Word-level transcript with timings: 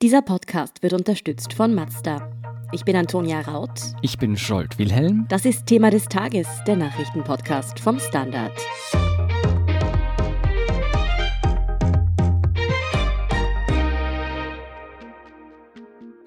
Dieser 0.00 0.22
Podcast 0.22 0.84
wird 0.84 0.92
unterstützt 0.92 1.54
von 1.54 1.74
Mazda. 1.74 2.30
Ich 2.70 2.84
bin 2.84 2.94
Antonia 2.94 3.40
Raut. 3.40 3.80
Ich 4.00 4.16
bin 4.16 4.36
Scholt 4.36 4.78
Wilhelm. 4.78 5.26
Das 5.28 5.44
ist 5.44 5.66
Thema 5.66 5.90
des 5.90 6.04
Tages, 6.04 6.46
der 6.68 6.76
Nachrichtenpodcast 6.76 7.80
vom 7.80 7.98
Standard. 7.98 8.52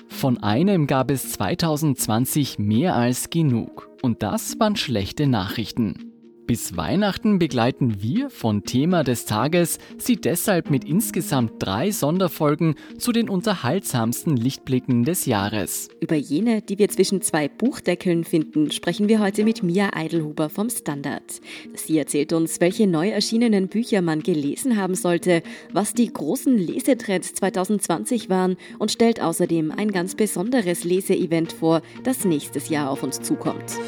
Von 0.09 0.43
einem 0.43 0.85
gab 0.85 1.09
es 1.09 1.31
2020 1.31 2.59
mehr 2.59 2.97
als 2.97 3.29
genug. 3.29 3.89
Und 4.01 4.21
das 4.21 4.59
waren 4.59 4.75
schlechte 4.75 5.27
Nachrichten. 5.27 6.10
Bis 6.51 6.75
Weihnachten 6.75 7.39
begleiten 7.39 8.03
wir 8.03 8.29
von 8.29 8.65
Thema 8.65 9.05
des 9.05 9.23
Tages 9.23 9.79
Sie 9.97 10.17
deshalb 10.17 10.69
mit 10.69 10.83
insgesamt 10.83 11.53
drei 11.59 11.91
Sonderfolgen 11.91 12.75
zu 12.97 13.13
den 13.13 13.29
unterhaltsamsten 13.29 14.35
Lichtblicken 14.35 15.05
des 15.05 15.25
Jahres. 15.25 15.87
Über 16.01 16.17
jene, 16.17 16.61
die 16.61 16.77
wir 16.77 16.89
zwischen 16.89 17.21
zwei 17.21 17.47
Buchdeckeln 17.47 18.25
finden, 18.25 18.69
sprechen 18.69 19.07
wir 19.07 19.21
heute 19.21 19.45
mit 19.45 19.63
Mia 19.63 19.91
Eidelhuber 19.93 20.49
vom 20.49 20.69
Standard. 20.69 21.39
Sie 21.73 21.97
erzählt 21.97 22.33
uns, 22.33 22.59
welche 22.59 22.85
neu 22.85 23.07
erschienenen 23.07 23.69
Bücher 23.69 24.01
man 24.01 24.21
gelesen 24.21 24.75
haben 24.75 24.95
sollte, 24.95 25.43
was 25.71 25.93
die 25.93 26.11
großen 26.11 26.57
Lesetrends 26.57 27.33
2020 27.33 28.29
waren 28.29 28.57
und 28.77 28.91
stellt 28.91 29.21
außerdem 29.21 29.71
ein 29.71 29.89
ganz 29.89 30.15
besonderes 30.15 30.83
Leseevent 30.83 31.53
vor, 31.53 31.81
das 32.03 32.25
nächstes 32.25 32.67
Jahr 32.67 32.89
auf 32.89 33.03
uns 33.03 33.21
zukommt. 33.21 33.79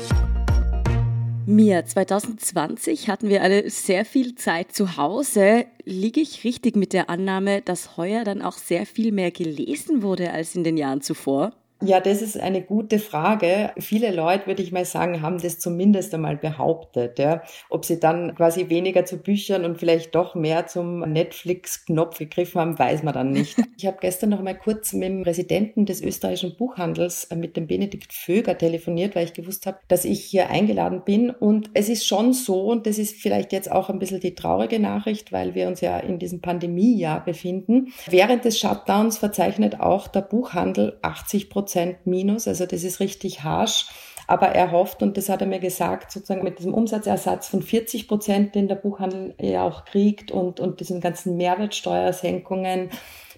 Mia, 1.45 1.85
2020 1.85 3.09
hatten 3.09 3.27
wir 3.27 3.41
alle 3.41 3.69
sehr 3.69 4.05
viel 4.05 4.35
Zeit 4.35 4.71
zu 4.71 4.95
Hause. 4.95 5.65
Liege 5.83 6.21
ich 6.21 6.45
richtig 6.45 6.77
mit 6.77 6.93
der 6.93 7.09
Annahme, 7.09 7.61
dass 7.61 7.97
heuer 7.97 8.23
dann 8.23 8.41
auch 8.41 8.57
sehr 8.57 8.85
viel 8.85 9.11
mehr 9.11 9.31
gelesen 9.31 10.03
wurde 10.03 10.31
als 10.31 10.55
in 10.55 10.63
den 10.63 10.77
Jahren 10.77 11.01
zuvor? 11.01 11.51
Ja, 11.85 11.99
das 11.99 12.21
ist 12.21 12.39
eine 12.39 12.61
gute 12.61 12.97
Frage. 12.97 13.71
Viele 13.77 14.15
Leute, 14.15 14.47
würde 14.47 14.63
ich 14.63 14.71
mal 14.71 14.85
sagen, 14.85 15.21
haben 15.21 15.41
das 15.41 15.59
zumindest 15.59 16.13
einmal 16.13 16.37
behauptet. 16.37 17.19
Ja. 17.19 17.43
Ob 17.69 17.83
sie 17.83 17.99
dann 17.99 18.35
quasi 18.35 18.69
weniger 18.69 19.03
zu 19.03 19.17
Büchern 19.17 19.65
und 19.65 19.79
vielleicht 19.79 20.15
doch 20.15 20.33
mehr 20.33 20.65
zum 20.67 21.01
Netflix-Knopf 21.01 22.19
gegriffen 22.19 22.61
haben, 22.61 22.79
weiß 22.79 23.03
man 23.03 23.13
dann 23.13 23.31
nicht. 23.31 23.57
Ich 23.75 23.87
habe 23.87 23.97
gestern 23.99 24.29
noch 24.29 24.41
mal 24.41 24.57
kurz 24.57 24.93
mit 24.93 25.09
dem 25.09 25.23
Präsidenten 25.23 25.85
des 25.85 26.01
österreichischen 26.01 26.55
Buchhandels, 26.55 27.25
äh, 27.25 27.35
mit 27.35 27.57
dem 27.57 27.67
Benedikt 27.67 28.13
Vöger, 28.13 28.57
telefoniert, 28.57 29.13
weil 29.13 29.25
ich 29.25 29.33
gewusst 29.33 29.65
habe, 29.65 29.79
dass 29.89 30.05
ich 30.05 30.23
hier 30.23 30.49
eingeladen 30.49 31.01
bin. 31.03 31.31
Und 31.31 31.69
es 31.73 31.89
ist 31.89 32.07
schon 32.07 32.31
so, 32.31 32.71
und 32.71 32.87
das 32.87 32.97
ist 32.97 33.19
vielleicht 33.19 33.51
jetzt 33.51 33.69
auch 33.69 33.89
ein 33.89 33.99
bisschen 33.99 34.21
die 34.21 34.35
traurige 34.35 34.79
Nachricht, 34.79 35.33
weil 35.33 35.53
wir 35.53 35.67
uns 35.67 35.81
ja 35.81 35.97
in 35.97 36.17
diesem 36.17 36.39
Pandemiejahr 36.39 37.25
befinden. 37.25 37.91
Während 38.07 38.45
des 38.45 38.57
Shutdowns 38.57 39.17
verzeichnet 39.17 39.81
auch 39.81 40.07
der 40.07 40.21
Buchhandel 40.21 40.97
80 41.01 41.49
Prozent 41.49 41.72
Prozent 41.73 42.05
Minus. 42.05 42.47
Also 42.47 42.67
das 42.67 42.83
ist 42.83 42.99
richtig 42.99 43.43
harsch. 43.43 43.87
Aber 44.27 44.49
er 44.49 44.71
hofft, 44.71 45.01
und 45.01 45.17
das 45.17 45.27
hat 45.27 45.41
er 45.41 45.47
mir 45.47 45.59
gesagt, 45.59 46.11
sozusagen 46.11 46.43
mit 46.43 46.59
diesem 46.59 46.73
Umsatzersatz 46.73 47.47
von 47.49 47.63
40 47.63 48.07
Prozent, 48.07 48.55
den 48.55 48.67
der 48.67 48.75
Buchhandel 48.75 49.33
ja 49.41 49.63
auch 49.63 49.85
kriegt 49.85 50.31
und, 50.31 50.59
und 50.59 50.79
diesen 50.79 51.01
ganzen 51.01 51.35
Mehrwertsteuersenkungen, 51.35 52.89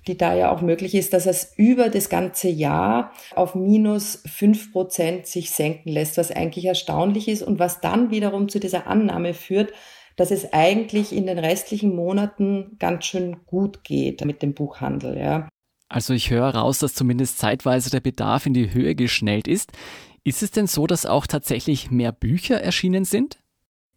die 0.08 0.18
da 0.18 0.36
ja 0.36 0.52
auch 0.52 0.62
möglich 0.62 0.94
ist, 0.94 1.14
dass 1.14 1.26
es 1.26 1.54
über 1.56 1.90
das 1.90 2.10
ganze 2.10 2.50
Jahr 2.50 3.14
auf 3.36 3.56
minus 3.56 4.22
fünf 4.28 4.74
Prozent 4.74 5.28
sich 5.28 5.50
senken 5.50 5.90
lässt, 5.90 6.18
was 6.18 6.30
eigentlich 6.30 6.66
erstaunlich 6.66 7.30
ist 7.30 7.42
und 7.42 7.58
was 7.58 7.80
dann 7.80 8.12
wiederum 8.12 8.50
zu 8.50 8.60
dieser 8.60 8.86
Annahme 8.86 9.34
führt, 9.34 9.72
dass 10.18 10.30
es 10.30 10.54
eigentlich 10.54 11.16
in 11.16 11.26
den 11.26 11.40
restlichen 11.40 11.96
Monaten 11.96 12.76
ganz 12.80 13.06
schön 13.06 13.46
gut 13.46 13.84
geht 13.84 14.24
mit 14.26 14.42
dem 14.42 14.54
Buchhandel. 14.54 15.18
Ja. 15.18 15.48
Also 15.88 16.14
ich 16.14 16.32
höre 16.32 16.56
raus, 16.56 16.80
dass 16.80 16.94
zumindest 16.94 17.38
zeitweise 17.38 17.90
der 17.90 18.00
Bedarf 18.00 18.46
in 18.46 18.54
die 18.54 18.74
Höhe 18.74 18.96
geschnellt 18.96 19.48
ist. 19.48 19.72
Ist 20.24 20.42
es 20.42 20.52
denn 20.52 20.68
so, 20.68 20.88
dass 20.88 21.06
auch 21.06 21.28
tatsächlich 21.28 21.92
mehr 21.92 22.12
Bücher 22.12 22.60
erschienen 22.60 23.06
sind? 23.06 23.38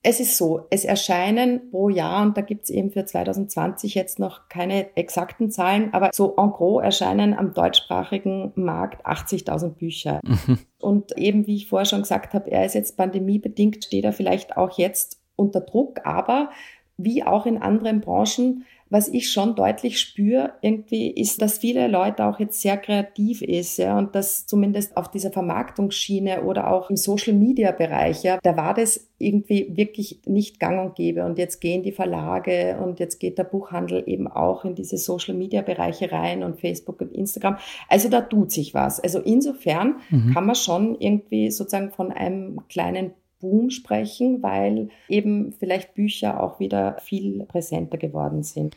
Es 0.02 0.20
ist 0.20 0.36
so, 0.36 0.66
es 0.70 0.84
erscheinen 0.84 1.70
pro 1.70 1.88
Jahr, 1.88 2.22
und 2.22 2.36
da 2.36 2.42
gibt 2.42 2.64
es 2.64 2.70
eben 2.70 2.92
für 2.92 3.04
2020 3.04 3.94
jetzt 3.94 4.20
noch 4.20 4.48
keine 4.48 4.96
exakten 4.96 5.50
Zahlen, 5.50 5.92
aber 5.92 6.10
so 6.12 6.36
en 6.36 6.50
gros 6.50 6.82
erscheinen 6.82 7.34
am 7.34 7.52
deutschsprachigen 7.52 8.52
Markt 8.54 9.04
80.000 9.04 9.70
Bücher. 9.70 10.20
Mhm. 10.22 10.58
Und 10.78 11.18
eben, 11.18 11.48
wie 11.48 11.56
ich 11.56 11.66
vorher 11.66 11.84
schon 11.86 12.02
gesagt 12.02 12.32
habe, 12.32 12.48
er 12.50 12.64
ist 12.64 12.74
jetzt 12.74 12.96
pandemiebedingt, 12.96 13.84
steht 13.84 14.04
er 14.04 14.12
vielleicht 14.12 14.56
auch 14.56 14.78
jetzt 14.78 15.20
unter 15.34 15.60
Druck, 15.60 16.00
aber 16.04 16.50
wie 16.96 17.24
auch 17.24 17.46
in 17.46 17.58
anderen 17.60 18.00
Branchen 18.00 18.64
was 18.90 19.08
ich 19.08 19.30
schon 19.30 19.54
deutlich 19.54 20.00
spüre, 20.00 20.52
irgendwie 20.62 21.10
ist, 21.10 21.42
dass 21.42 21.58
viele 21.58 21.88
Leute 21.88 22.24
auch 22.24 22.38
jetzt 22.40 22.60
sehr 22.60 22.76
kreativ 22.76 23.42
ist, 23.42 23.78
ja, 23.78 23.98
und 23.98 24.14
das 24.14 24.46
zumindest 24.46 24.96
auf 24.96 25.10
dieser 25.10 25.30
Vermarktungsschiene 25.30 26.42
oder 26.42 26.72
auch 26.72 26.90
im 26.90 26.96
Social 26.96 27.34
Media 27.34 27.72
Bereich, 27.72 28.22
ja, 28.22 28.38
da 28.42 28.56
war 28.56 28.74
das 28.74 29.08
irgendwie 29.18 29.76
wirklich 29.76 30.20
nicht 30.26 30.60
gang 30.60 30.80
und 30.80 30.94
gäbe. 30.94 31.24
Und 31.24 31.38
jetzt 31.38 31.60
gehen 31.60 31.82
die 31.82 31.92
Verlage 31.92 32.78
und 32.80 33.00
jetzt 33.00 33.18
geht 33.18 33.38
der 33.38 33.44
Buchhandel 33.44 34.04
eben 34.06 34.28
auch 34.28 34.64
in 34.64 34.74
diese 34.74 34.96
Social 34.96 35.34
Media 35.34 35.62
Bereiche 35.62 36.12
rein 36.12 36.42
und 36.42 36.60
Facebook 36.60 37.00
und 37.00 37.12
Instagram. 37.12 37.58
Also 37.88 38.08
da 38.08 38.20
tut 38.20 38.52
sich 38.52 38.74
was. 38.74 39.00
Also 39.00 39.20
insofern 39.20 39.96
mhm. 40.10 40.32
kann 40.32 40.46
man 40.46 40.54
schon 40.54 40.96
irgendwie 41.00 41.50
sozusagen 41.50 41.90
von 41.90 42.12
einem 42.12 42.60
kleinen 42.68 43.12
Boom 43.40 43.70
sprechen, 43.70 44.42
weil 44.42 44.88
eben 45.08 45.52
vielleicht 45.52 45.94
Bücher 45.94 46.42
auch 46.42 46.58
wieder 46.60 46.96
viel 47.00 47.44
präsenter 47.44 47.98
geworden 47.98 48.42
sind. 48.42 48.76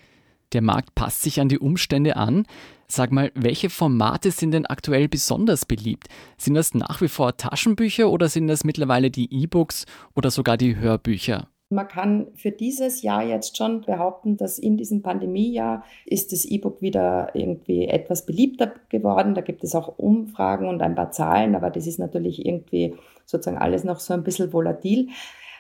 Der 0.54 0.62
Markt 0.62 0.96
passt 0.96 1.22
sich 1.22 1.40
an 1.40 1.48
die 1.48 1.60
Umstände 1.60 2.18
an. 2.18 2.46
Sag 2.88 3.12
mal, 3.12 3.32
welche 3.36 3.70
Formate 3.70 4.32
sind 4.32 4.52
denn 4.52 4.66
aktuell 4.66 5.08
besonders 5.08 5.66
beliebt? 5.66 6.10
Sind 6.38 6.56
das 6.56 6.74
nach 6.74 7.02
wie 7.02 7.08
vor 7.08 7.38
Taschenbücher 7.38 8.12
oder 8.12 8.28
sind 8.28 8.48
das 8.48 8.66
mittlerweile 8.66 9.10
die 9.10 9.34
E-Books 9.34 9.86
oder 10.14 10.30
sogar 10.30 10.58
die 10.58 10.76
Hörbücher? 10.76 11.48
Man 11.70 11.88
kann 11.88 12.28
für 12.36 12.52
dieses 12.52 13.02
Jahr 13.02 13.24
jetzt 13.24 13.56
schon 13.56 13.80
behaupten, 13.80 14.36
dass 14.36 14.60
in 14.60 14.76
diesem 14.76 15.02
Pandemiejahr 15.02 15.86
ist 16.06 16.34
das 16.34 16.44
E-Book 16.44 16.82
wieder 16.82 17.30
irgendwie 17.34 17.88
etwas 17.88 18.26
beliebter 18.26 18.74
geworden. 18.90 19.36
Da 19.36 19.42
gibt 19.42 19.64
es 19.64 19.74
auch 19.74 19.98
Umfragen 19.98 20.68
und 20.68 20.82
ein 20.82 20.96
paar 20.96 21.12
Zahlen, 21.12 21.56
aber 21.56 21.70
das 21.70 21.88
ist 21.88 21.98
natürlich 21.98 22.46
irgendwie 22.46 22.96
sozusagen 23.31 23.58
alles 23.58 23.84
noch 23.84 24.00
so 24.00 24.14
ein 24.14 24.24
bisschen 24.24 24.53
volatil. 24.53 25.09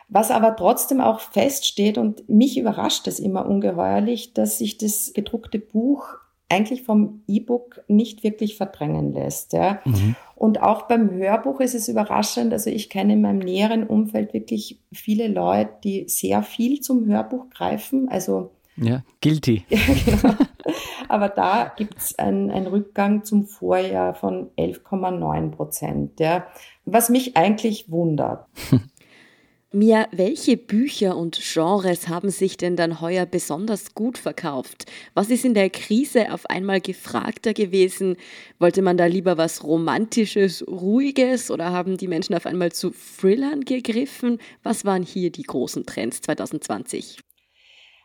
Was 0.09 0.29
aber 0.29 0.55
trotzdem 0.57 0.99
auch 0.99 1.21
feststeht 1.21 1.97
und 1.97 2.27
mich 2.27 2.57
überrascht 2.57 3.07
es 3.07 3.19
immer 3.19 3.45
ungeheuerlich, 3.45 4.33
dass 4.33 4.57
sich 4.57 4.77
das 4.77 5.13
gedruckte 5.13 5.57
Buch 5.57 6.05
eigentlich 6.49 6.83
vom 6.83 7.23
E-Book 7.27 7.81
nicht 7.87 8.23
wirklich 8.23 8.57
verdrängen 8.57 9.13
lässt. 9.13 9.53
Ja. 9.53 9.79
Mhm. 9.85 10.15
Und 10.35 10.61
auch 10.61 10.83
beim 10.83 11.09
Hörbuch 11.11 11.61
ist 11.61 11.75
es 11.75 11.87
überraschend. 11.87 12.51
Also 12.51 12.69
ich 12.69 12.89
kenne 12.89 13.13
in 13.13 13.21
meinem 13.21 13.39
näheren 13.39 13.87
Umfeld 13.87 14.33
wirklich 14.33 14.81
viele 14.91 15.29
Leute, 15.29 15.71
die 15.85 16.09
sehr 16.09 16.43
viel 16.43 16.81
zum 16.81 17.05
Hörbuch 17.05 17.49
greifen. 17.49 18.09
Also 18.09 18.51
ja, 18.77 19.03
guilty. 19.21 19.65
ja, 19.69 19.79
genau. 20.05 20.35
Aber 21.09 21.27
da 21.27 21.73
gibt 21.75 21.97
es 21.97 22.17
einen, 22.17 22.67
Rückgang 22.67 23.25
zum 23.25 23.45
Vorjahr 23.45 24.13
von 24.13 24.49
11,9 24.57 25.51
Prozent, 25.51 26.19
ja, 26.19 26.47
was 26.85 27.09
mich 27.09 27.35
eigentlich 27.35 27.91
wundert. 27.91 28.45
Mia, 29.73 30.07
welche 30.11 30.57
Bücher 30.57 31.15
und 31.15 31.39
Genres 31.41 32.09
haben 32.09 32.29
sich 32.29 32.57
denn 32.57 32.75
dann 32.75 32.99
heuer 32.99 33.25
besonders 33.25 33.93
gut 33.93 34.17
verkauft? 34.17 34.85
Was 35.13 35.29
ist 35.29 35.45
in 35.45 35.53
der 35.53 35.69
Krise 35.69 36.33
auf 36.33 36.45
einmal 36.49 36.81
gefragter 36.81 37.53
gewesen? 37.53 38.17
Wollte 38.59 38.81
man 38.81 38.97
da 38.97 39.05
lieber 39.05 39.37
was 39.37 39.63
Romantisches, 39.63 40.67
Ruhiges 40.67 41.49
oder 41.51 41.71
haben 41.71 41.95
die 41.95 42.09
Menschen 42.09 42.35
auf 42.35 42.45
einmal 42.45 42.73
zu 42.73 42.91
Thrillern 42.91 43.61
gegriffen? 43.61 44.39
Was 44.61 44.83
waren 44.83 45.03
hier 45.03 45.31
die 45.31 45.43
großen 45.43 45.85
Trends 45.85 46.19
2020? 46.19 47.19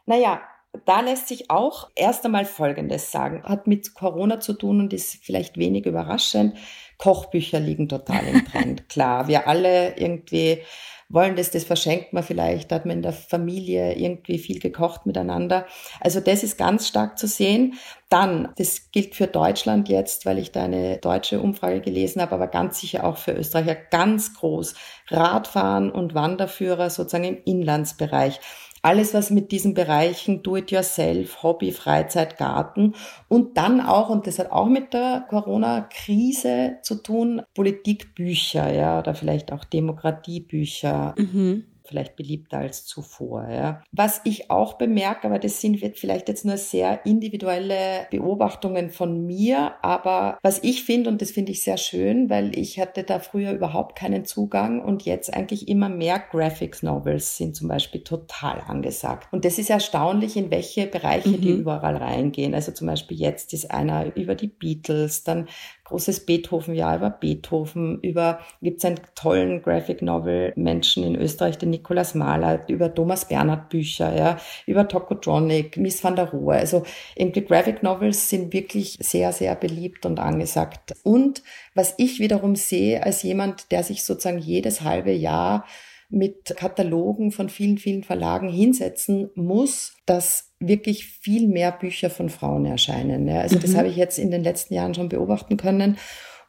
Naja, 0.06 0.42
da 0.84 1.00
lässt 1.00 1.28
sich 1.28 1.50
auch 1.50 1.90
erst 1.94 2.24
einmal 2.24 2.44
Folgendes 2.44 3.10
sagen. 3.10 3.42
Hat 3.44 3.66
mit 3.66 3.94
Corona 3.94 4.40
zu 4.40 4.52
tun 4.52 4.80
und 4.80 4.92
ist 4.92 5.24
vielleicht 5.24 5.56
wenig 5.56 5.86
überraschend. 5.86 6.56
Kochbücher 6.98 7.60
liegen 7.60 7.88
total 7.88 8.26
im 8.26 8.44
Trend. 8.44 8.88
Klar, 8.88 9.28
wir 9.28 9.48
alle 9.48 9.96
irgendwie 9.96 10.62
wollen 11.08 11.36
das, 11.36 11.50
das 11.50 11.64
verschenkt 11.64 12.12
man 12.12 12.22
vielleicht, 12.22 12.70
da 12.70 12.76
hat 12.76 12.86
man 12.86 12.96
in 12.96 13.02
der 13.02 13.12
Familie 13.12 13.94
irgendwie 13.94 14.38
viel 14.38 14.58
gekocht 14.58 15.06
miteinander. 15.06 15.66
Also 16.00 16.20
das 16.20 16.42
ist 16.42 16.58
ganz 16.58 16.88
stark 16.88 17.16
zu 17.18 17.28
sehen. 17.28 17.74
Dann, 18.08 18.52
das 18.56 18.90
gilt 18.90 19.14
für 19.14 19.28
Deutschland 19.28 19.88
jetzt, 19.88 20.26
weil 20.26 20.38
ich 20.38 20.50
da 20.50 20.64
eine 20.64 20.98
deutsche 20.98 21.40
Umfrage 21.40 21.80
gelesen 21.80 22.20
habe, 22.20 22.34
aber 22.34 22.48
ganz 22.48 22.80
sicher 22.80 23.04
auch 23.04 23.18
für 23.18 23.32
Österreicher 23.32 23.76
ganz 23.76 24.34
groß. 24.34 24.74
Radfahren 25.08 25.92
und 25.92 26.14
Wanderführer 26.14 26.90
sozusagen 26.90 27.24
im 27.24 27.38
Inlandsbereich 27.44 28.40
alles, 28.86 29.14
was 29.14 29.30
mit 29.30 29.50
diesen 29.50 29.74
Bereichen 29.74 30.44
Do-it-yourself, 30.44 31.42
Hobby, 31.42 31.72
Freizeit, 31.72 32.38
Garten 32.38 32.94
und 33.26 33.56
dann 33.58 33.80
auch, 33.80 34.10
und 34.10 34.28
das 34.28 34.38
hat 34.38 34.52
auch 34.52 34.68
mit 34.68 34.94
der 34.94 35.26
Corona-Krise 35.28 36.78
zu 36.82 37.02
tun, 37.02 37.42
Politikbücher, 37.54 38.72
ja, 38.72 39.00
oder 39.00 39.16
vielleicht 39.16 39.52
auch 39.52 39.64
Demokratiebücher. 39.64 41.16
Mhm. 41.18 41.64
Vielleicht 41.86 42.16
beliebter 42.16 42.58
als 42.58 42.84
zuvor. 42.84 43.48
Ja. 43.48 43.82
Was 43.92 44.20
ich 44.24 44.50
auch 44.50 44.74
bemerke, 44.74 45.26
aber 45.26 45.38
das 45.38 45.60
sind 45.60 45.78
vielleicht 45.96 46.28
jetzt 46.28 46.44
nur 46.44 46.56
sehr 46.56 47.04
individuelle 47.04 48.06
Beobachtungen 48.10 48.90
von 48.90 49.26
mir, 49.26 49.74
aber 49.82 50.38
was 50.42 50.62
ich 50.62 50.84
finde, 50.84 51.10
und 51.10 51.22
das 51.22 51.30
finde 51.30 51.52
ich 51.52 51.62
sehr 51.62 51.76
schön, 51.76 52.30
weil 52.30 52.56
ich 52.58 52.78
hatte 52.80 53.02
da 53.02 53.18
früher 53.18 53.52
überhaupt 53.52 53.96
keinen 53.96 54.24
Zugang 54.24 54.82
und 54.82 55.04
jetzt 55.04 55.32
eigentlich 55.32 55.68
immer 55.68 55.88
mehr 55.88 56.18
Graphics 56.18 56.82
Novels 56.82 57.36
sind 57.36 57.56
zum 57.56 57.68
Beispiel 57.68 58.02
total 58.02 58.60
angesagt. 58.66 59.28
Und 59.32 59.44
das 59.44 59.58
ist 59.58 59.70
erstaunlich, 59.70 60.36
in 60.36 60.50
welche 60.50 60.86
Bereiche 60.86 61.30
mhm. 61.30 61.40
die 61.40 61.50
überall 61.50 61.96
reingehen. 61.96 62.54
Also 62.54 62.72
zum 62.72 62.86
Beispiel 62.86 63.18
jetzt 63.18 63.52
ist 63.52 63.70
einer 63.70 64.14
über 64.16 64.34
die 64.34 64.48
Beatles, 64.48 65.24
dann 65.24 65.48
großes 65.86 66.26
Beethoven-Jahr 66.26 66.96
über 66.96 67.10
Beethoven, 67.10 68.00
über, 68.00 68.40
gibt 68.60 68.78
es 68.78 68.84
einen 68.84 69.00
tollen 69.14 69.62
Graphic 69.62 70.02
Novel 70.02 70.52
Menschen 70.56 71.04
in 71.04 71.16
Österreich, 71.16 71.58
den 71.58 71.70
Nikolaus 71.70 72.14
Mahler, 72.14 72.68
über 72.68 72.92
Thomas 72.92 73.28
Bernhard 73.28 73.68
Bücher, 73.68 74.16
ja, 74.16 74.38
über 74.66 74.88
Tokotronic, 74.88 75.76
Miss 75.76 76.02
van 76.02 76.16
der 76.16 76.30
Rohe. 76.30 76.54
Also 76.56 76.82
irgendwie 77.14 77.44
Graphic 77.44 77.82
Novels 77.82 78.28
sind 78.28 78.52
wirklich 78.52 78.98
sehr, 79.00 79.32
sehr 79.32 79.54
beliebt 79.54 80.06
und 80.06 80.18
angesagt. 80.18 80.94
Und 81.04 81.42
was 81.74 81.94
ich 81.98 82.18
wiederum 82.18 82.56
sehe 82.56 83.02
als 83.02 83.22
jemand, 83.22 83.70
der 83.70 83.82
sich 83.82 84.04
sozusagen 84.04 84.38
jedes 84.38 84.82
halbe 84.82 85.12
Jahr 85.12 85.64
mit 86.08 86.54
Katalogen 86.56 87.32
von 87.32 87.48
vielen, 87.48 87.78
vielen 87.78 88.04
Verlagen 88.04 88.48
hinsetzen 88.48 89.30
muss, 89.34 89.96
dass 90.06 90.45
wirklich 90.58 91.06
viel 91.06 91.48
mehr 91.48 91.72
Bücher 91.72 92.10
von 92.10 92.30
Frauen 92.30 92.64
erscheinen. 92.64 93.28
Ja. 93.28 93.40
Also 93.40 93.56
mhm. 93.56 93.62
das 93.62 93.74
habe 93.74 93.88
ich 93.88 93.96
jetzt 93.96 94.18
in 94.18 94.30
den 94.30 94.42
letzten 94.42 94.74
Jahren 94.74 94.94
schon 94.94 95.08
beobachten 95.08 95.56
können. 95.56 95.98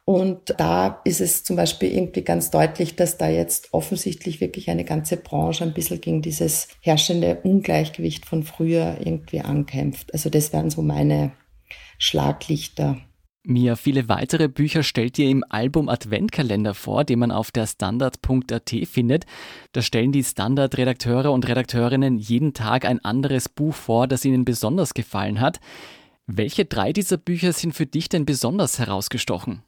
Und 0.04 0.54
da 0.56 1.02
ist 1.04 1.20
es 1.20 1.44
zum 1.44 1.56
Beispiel 1.56 1.92
irgendwie 1.92 2.22
ganz 2.22 2.50
deutlich, 2.50 2.96
dass 2.96 3.18
da 3.18 3.28
jetzt 3.28 3.74
offensichtlich 3.74 4.40
wirklich 4.40 4.70
eine 4.70 4.84
ganze 4.84 5.18
Branche 5.18 5.64
ein 5.64 5.74
bisschen 5.74 6.00
gegen 6.00 6.22
dieses 6.22 6.68
herrschende 6.80 7.40
Ungleichgewicht 7.42 8.24
von 8.24 8.42
früher 8.42 8.96
irgendwie 9.04 9.40
ankämpft. 9.40 10.14
Also 10.14 10.30
das 10.30 10.50
wären 10.54 10.70
so 10.70 10.80
meine 10.80 11.32
Schlaglichter. 11.98 12.96
Mia, 13.44 13.76
viele 13.76 14.08
weitere 14.08 14.48
Bücher 14.48 14.82
stellt 14.82 15.18
ihr 15.18 15.30
im 15.30 15.44
Album 15.48 15.88
Adventkalender 15.88 16.74
vor, 16.74 17.04
den 17.04 17.20
man 17.20 17.30
auf 17.30 17.50
der 17.50 17.66
Standard.at 17.66 18.70
findet. 18.84 19.24
Da 19.72 19.80
stellen 19.80 20.12
die 20.12 20.24
Standard-Redakteure 20.24 21.32
und 21.32 21.48
Redakteurinnen 21.48 22.18
jeden 22.18 22.52
Tag 22.52 22.84
ein 22.84 23.02
anderes 23.04 23.48
Buch 23.48 23.74
vor, 23.74 24.06
das 24.06 24.24
ihnen 24.24 24.44
besonders 24.44 24.92
gefallen 24.92 25.40
hat. 25.40 25.60
Welche 26.26 26.66
drei 26.66 26.92
dieser 26.92 27.16
Bücher 27.16 27.52
sind 27.54 27.74
für 27.74 27.86
dich 27.86 28.10
denn 28.10 28.26
besonders 28.26 28.78
herausgestochen? 28.78 29.62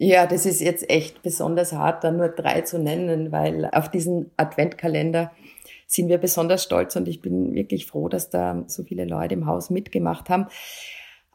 Ja, 0.00 0.26
das 0.26 0.46
ist 0.46 0.60
jetzt 0.60 0.88
echt 0.88 1.22
besonders 1.22 1.72
hart, 1.72 2.04
da 2.04 2.12
nur 2.12 2.28
drei 2.28 2.60
zu 2.60 2.78
nennen, 2.78 3.32
weil 3.32 3.68
auf 3.72 3.90
diesen 3.90 4.30
Adventkalender 4.36 5.32
sind 5.88 6.08
wir 6.08 6.18
besonders 6.18 6.62
stolz 6.62 6.94
und 6.94 7.08
ich 7.08 7.20
bin 7.20 7.52
wirklich 7.54 7.86
froh, 7.86 8.08
dass 8.08 8.30
da 8.30 8.62
so 8.68 8.84
viele 8.84 9.06
Leute 9.06 9.34
im 9.34 9.46
Haus 9.46 9.70
mitgemacht 9.70 10.30
haben. 10.30 10.46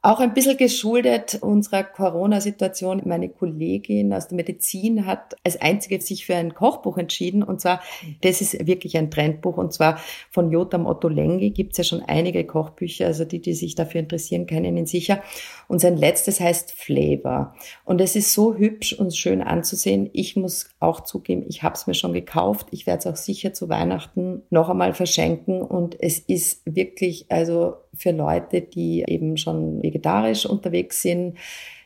Auch 0.06 0.20
ein 0.20 0.34
bisschen 0.34 0.58
geschuldet 0.58 1.38
unserer 1.40 1.86
Corona-Situation. 1.86 3.04
Meine 3.06 3.30
Kollegin 3.30 4.12
aus 4.12 4.28
der 4.28 4.36
Medizin 4.36 5.06
hat 5.06 5.38
als 5.46 5.62
einzige 5.62 6.02
sich 6.02 6.26
für 6.26 6.36
ein 6.36 6.54
Kochbuch 6.54 6.98
entschieden. 6.98 7.42
Und 7.42 7.62
zwar, 7.62 7.82
das 8.20 8.42
ist 8.42 8.68
wirklich 8.68 8.98
ein 8.98 9.12
Trendbuch. 9.12 9.56
Und 9.56 9.72
zwar 9.72 9.98
von 10.30 10.52
Jotam 10.52 10.88
Otto 10.88 11.08
Lengi 11.08 11.52
gibt 11.52 11.72
es 11.72 11.78
ja 11.78 11.84
schon 11.86 12.02
einige 12.02 12.44
Kochbücher. 12.44 13.06
Also 13.06 13.24
die, 13.24 13.40
die 13.40 13.54
sich 13.54 13.76
dafür 13.76 14.02
interessieren, 14.02 14.46
kennen 14.46 14.76
ihn 14.76 14.88
sicher. 14.88 15.24
Und 15.70 15.80
sein 15.80 15.96
letztes 15.96 16.42
heißt 16.42 16.74
Flavor. 16.74 17.56
Und 17.86 18.02
es 18.02 18.18
ist 18.18 18.34
so 18.34 18.56
hübsch 18.56 18.92
und 18.92 19.16
schön 19.16 19.42
anzusehen. 19.42 20.10
Ich 20.12 20.36
muss 20.36 20.68
auch 20.82 21.00
zugeben, 21.00 21.46
ich 21.48 21.64
habe 21.64 21.76
es 21.76 21.88
mir 21.88 21.94
schon 21.94 22.12
gekauft. 22.12 22.68
Ich 22.72 22.86
werde 22.86 23.00
es 23.00 23.08
auch 23.08 23.16
sicher 23.16 23.54
zu 23.54 23.70
Weihnachten 23.70 24.42
noch 24.50 24.68
einmal 24.68 24.94
verschenken. 24.94 25.62
Und 25.62 25.96
es 25.98 26.20
ist 26.20 26.62
wirklich, 26.66 27.28
also 27.30 27.76
für 27.96 28.12
Leute, 28.12 28.62
die 28.62 29.04
eben 29.08 29.38
schon 29.38 29.82
vegetarisch 29.82 30.46
unterwegs 30.46 31.02
sind. 31.02 31.38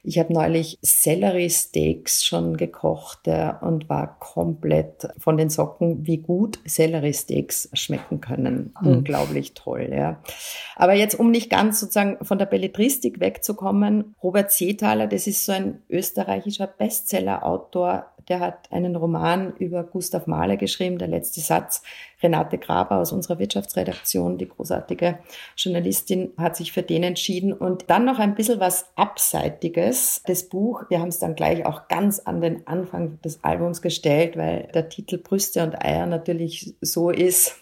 Ich 0.04 0.18
habe 0.20 0.32
neulich 0.32 0.80
Sellerie-Steaks 0.82 2.24
schon 2.24 2.56
gekocht 2.56 3.28
ja, 3.28 3.58
und 3.58 3.90
war 3.90 4.18
komplett 4.20 5.10
von 5.18 5.36
den 5.36 5.50
Socken, 5.50 6.08
wie 6.08 6.20
gut 6.20 6.60
Sellerie-Steaks 6.66 7.72
schmecken 7.74 8.22
können. 8.22 8.74
Mhm. 8.80 8.88
Unglaublich 8.88 9.54
toll. 9.54 9.90
Ja. 9.92 10.22
Aber 10.78 10.94
jetzt, 10.94 11.20
um 11.20 11.30
nicht 11.30 11.50
ganz 11.50 11.82
sozusagen 11.82 12.24
von 12.24 12.38
der 12.38 12.46
Belletristik 12.46 13.20
wegzukommen, 13.20 14.16
Robert 14.24 14.52
Seethaler, 14.52 15.08
das 15.08 15.28
ist 15.28 15.44
so 15.44 15.52
ein 15.52 15.82
österreichischer 15.90 16.68
Bestseller-Autor, 16.68 18.06
der 18.30 18.40
hat 18.42 18.72
einen 18.72 18.96
Roman 18.96 19.56
über 19.58 19.84
Gustav 19.84 20.28
Mahler 20.28 20.58
geschrieben, 20.58 20.98
der 20.98 21.08
letzte 21.08 21.40
Satz. 21.40 21.82
Renate 22.22 22.58
Graber 22.58 22.98
aus 22.98 23.12
unserer 23.12 23.40
Wirtschaftsredaktion, 23.40 24.38
die 24.38 24.48
großartige 24.48 25.20
Journalistin, 25.56 26.32
hat 26.38 26.56
sich 26.56 26.72
für 26.72 26.82
den 26.82 27.04
entschieden. 27.04 27.54
Und 27.54 27.90
dann 27.90 28.06
noch 28.06 28.20
ein 28.20 28.36
bisschen 28.36 28.60
was 28.60 28.90
Abseitiges. 28.96 30.22
Das 30.26 30.50
Buch, 30.50 30.84
wir 30.90 31.00
haben 31.00 31.10
es 31.10 31.20
dann 31.20 31.36
gleich 31.36 31.66
auch 31.66 31.88
ganz 31.88 32.20
an 32.20 32.42
den 32.42 32.68
Anfang 32.68 33.22
des 33.22 33.44
Albums 33.44 33.82
gestellt, 33.82 34.36
weil 34.36 34.70
der 34.74 34.90
Titel 34.90 35.18
Brüste 35.18 35.64
und 35.64 35.82
Eier 35.82 36.06
natürlich 36.06 36.76
so 36.82 37.10
ist, 37.10 37.56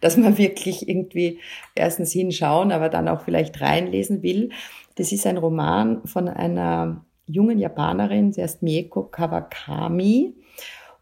dass 0.00 0.16
man 0.16 0.38
wirklich 0.38 0.88
irgendwie 0.88 1.40
erstens 1.74 2.12
hinschauen, 2.12 2.70
aber 2.70 2.88
dann 2.88 3.08
auch 3.08 3.22
vielleicht 3.22 3.60
reinlesen 3.60 4.22
will. 4.22 4.50
Das 4.96 5.10
ist 5.10 5.26
ein 5.26 5.38
Roman 5.38 6.06
von 6.06 6.28
einer 6.28 7.04
jungen 7.26 7.58
Japanerin, 7.58 8.32
sie 8.32 8.42
heißt 8.42 8.62
Mieko 8.62 9.04
Kawakami. 9.04 10.34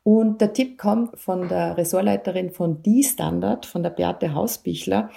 Und 0.03 0.41
der 0.41 0.53
Tipp 0.53 0.79
kommt 0.79 1.19
von 1.19 1.49
der 1.49 1.77
Ressortleiterin 1.77 2.51
von 2.51 2.83
Die 2.83 3.03
Standard, 3.03 3.67
von 3.67 3.83
der 3.83 3.91
Beate 3.91 4.35
Hausbichler. 4.35 5.11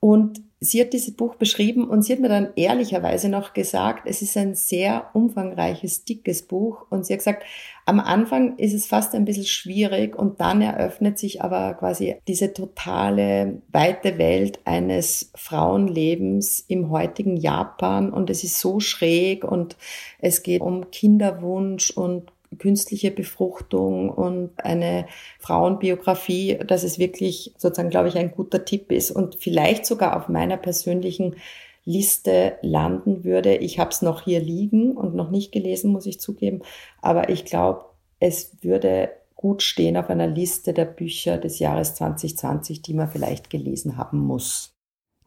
Und 0.00 0.42
sie 0.60 0.80
hat 0.80 0.92
dieses 0.92 1.14
Buch 1.14 1.34
beschrieben 1.34 1.88
und 1.88 2.02
sie 2.02 2.14
hat 2.14 2.20
mir 2.20 2.28
dann 2.28 2.48
ehrlicherweise 2.56 3.28
noch 3.28 3.52
gesagt, 3.52 4.06
es 4.06 4.22
ist 4.22 4.36
ein 4.36 4.54
sehr 4.54 5.10
umfangreiches, 5.12 6.04
dickes 6.04 6.42
Buch. 6.42 6.86
Und 6.88 7.04
sie 7.04 7.12
hat 7.12 7.20
gesagt, 7.20 7.44
am 7.84 8.00
Anfang 8.00 8.56
ist 8.56 8.72
es 8.72 8.86
fast 8.86 9.14
ein 9.14 9.24
bisschen 9.24 9.44
schwierig 9.44 10.16
und 10.18 10.40
dann 10.40 10.62
eröffnet 10.62 11.18
sich 11.18 11.42
aber 11.42 11.74
quasi 11.74 12.16
diese 12.26 12.52
totale 12.52 13.62
weite 13.68 14.18
Welt 14.18 14.60
eines 14.64 15.30
Frauenlebens 15.34 16.64
im 16.66 16.90
heutigen 16.90 17.36
Japan 17.36 18.10
und 18.10 18.30
es 18.30 18.42
ist 18.42 18.58
so 18.58 18.80
schräg 18.80 19.44
und 19.44 19.76
es 20.18 20.42
geht 20.42 20.62
um 20.62 20.90
Kinderwunsch 20.90 21.90
und 21.90 22.32
künstliche 22.58 23.10
Befruchtung 23.10 24.10
und 24.10 24.50
eine 24.58 25.06
Frauenbiografie, 25.38 26.58
dass 26.66 26.82
es 26.82 26.98
wirklich 26.98 27.52
sozusagen, 27.56 27.90
glaube 27.90 28.08
ich, 28.08 28.16
ein 28.16 28.32
guter 28.32 28.64
Tipp 28.64 28.92
ist 28.92 29.10
und 29.10 29.36
vielleicht 29.36 29.86
sogar 29.86 30.16
auf 30.16 30.28
meiner 30.28 30.56
persönlichen 30.56 31.36
Liste 31.84 32.58
landen 32.62 33.24
würde. 33.24 33.56
Ich 33.56 33.78
habe 33.78 33.90
es 33.90 34.02
noch 34.02 34.22
hier 34.22 34.40
liegen 34.40 34.96
und 34.96 35.14
noch 35.14 35.30
nicht 35.30 35.52
gelesen, 35.52 35.92
muss 35.92 36.06
ich 36.06 36.20
zugeben, 36.20 36.62
aber 37.00 37.28
ich 37.28 37.44
glaube, 37.44 37.84
es 38.18 38.56
würde 38.62 39.10
gut 39.36 39.62
stehen 39.62 39.96
auf 39.96 40.10
einer 40.10 40.26
Liste 40.26 40.72
der 40.72 40.86
Bücher 40.86 41.38
des 41.38 41.58
Jahres 41.58 41.94
2020, 41.94 42.82
die 42.82 42.94
man 42.94 43.08
vielleicht 43.08 43.50
gelesen 43.50 43.96
haben 43.96 44.18
muss. 44.18 44.72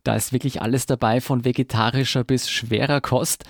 Da 0.03 0.15
ist 0.15 0.33
wirklich 0.33 0.61
alles 0.61 0.85
dabei, 0.85 1.21
von 1.21 1.45
vegetarischer 1.45 2.23
bis 2.23 2.49
schwerer 2.49 3.01
Kost. 3.01 3.43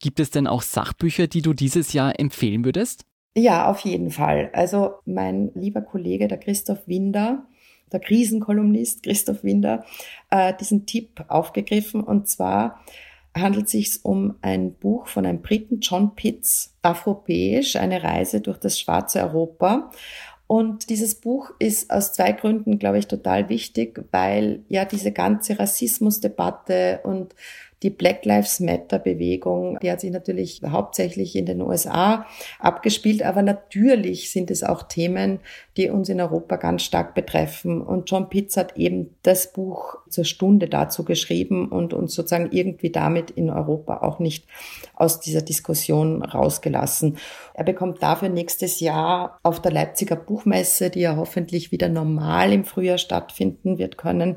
Gibt 0.00 0.18
es 0.18 0.30
denn 0.30 0.46
auch 0.46 0.62
Sachbücher, 0.62 1.26
die 1.26 1.42
du 1.42 1.52
dieses 1.52 1.92
Jahr 1.92 2.18
empfehlen 2.18 2.64
würdest? 2.64 3.04
Ja, 3.36 3.70
auf 3.70 3.80
jeden 3.80 4.10
Fall. 4.10 4.50
Also 4.52 4.94
mein 5.04 5.52
lieber 5.54 5.82
Kollege, 5.82 6.26
der 6.26 6.38
Christoph 6.38 6.86
Winder, 6.86 7.46
der 7.92 8.00
Krisenkolumnist 8.00 9.02
Christoph 9.02 9.44
Winder, 9.44 9.84
äh, 10.30 10.52
diesen 10.58 10.86
Tipp 10.86 11.24
aufgegriffen. 11.28 12.02
Und 12.02 12.28
zwar 12.28 12.80
handelt 13.36 13.66
es 13.66 13.72
sich 13.72 14.04
um 14.04 14.34
ein 14.42 14.74
Buch 14.74 15.06
von 15.06 15.26
einem 15.26 15.42
Briten, 15.42 15.80
John 15.80 16.14
Pitts, 16.16 16.76
Afropäisch, 16.82 17.76
eine 17.76 18.02
Reise 18.02 18.40
durch 18.40 18.58
das 18.58 18.80
schwarze 18.80 19.22
Europa. 19.22 19.90
Und 20.48 20.90
dieses 20.90 21.14
Buch 21.14 21.52
ist 21.60 21.92
aus 21.92 22.12
zwei 22.12 22.32
Gründen, 22.32 22.80
glaube 22.80 22.98
ich, 22.98 23.06
total 23.06 23.48
wichtig, 23.48 24.04
weil 24.10 24.64
ja 24.68 24.84
diese 24.84 25.12
ganze 25.12 25.60
Rassismusdebatte 25.60 27.00
und 27.04 27.36
die 27.82 27.90
Black 27.90 28.24
Lives 28.26 28.60
Matter 28.60 28.98
Bewegung, 28.98 29.78
die 29.82 29.90
hat 29.90 30.00
sich 30.00 30.10
natürlich 30.10 30.60
hauptsächlich 30.66 31.34
in 31.34 31.46
den 31.46 31.62
USA 31.62 32.26
abgespielt, 32.58 33.22
aber 33.22 33.42
natürlich 33.42 34.30
sind 34.30 34.50
es 34.50 34.62
auch 34.62 34.82
Themen, 34.82 35.40
die 35.78 35.88
uns 35.88 36.10
in 36.10 36.20
Europa 36.20 36.56
ganz 36.56 36.82
stark 36.82 37.14
betreffen. 37.14 37.80
Und 37.80 38.10
John 38.10 38.28
Pitts 38.28 38.58
hat 38.58 38.76
eben 38.76 39.14
das 39.22 39.52
Buch 39.52 39.96
zur 40.10 40.24
Stunde 40.24 40.68
dazu 40.68 41.04
geschrieben 41.04 41.68
und 41.68 41.94
uns 41.94 42.14
sozusagen 42.14 42.50
irgendwie 42.52 42.90
damit 42.90 43.30
in 43.30 43.48
Europa 43.48 44.02
auch 44.02 44.18
nicht 44.18 44.44
aus 44.94 45.20
dieser 45.20 45.40
Diskussion 45.40 46.22
rausgelassen. 46.22 47.16
Er 47.54 47.64
bekommt 47.64 48.02
dafür 48.02 48.28
nächstes 48.28 48.80
Jahr 48.80 49.38
auf 49.42 49.62
der 49.62 49.72
Leipziger 49.72 50.16
Buchmesse, 50.16 50.90
die 50.90 51.00
ja 51.00 51.16
hoffentlich 51.16 51.72
wieder 51.72 51.88
normal 51.88 52.52
im 52.52 52.64
Frühjahr 52.64 52.98
stattfinden 52.98 53.78
wird 53.78 53.96
können, 53.96 54.36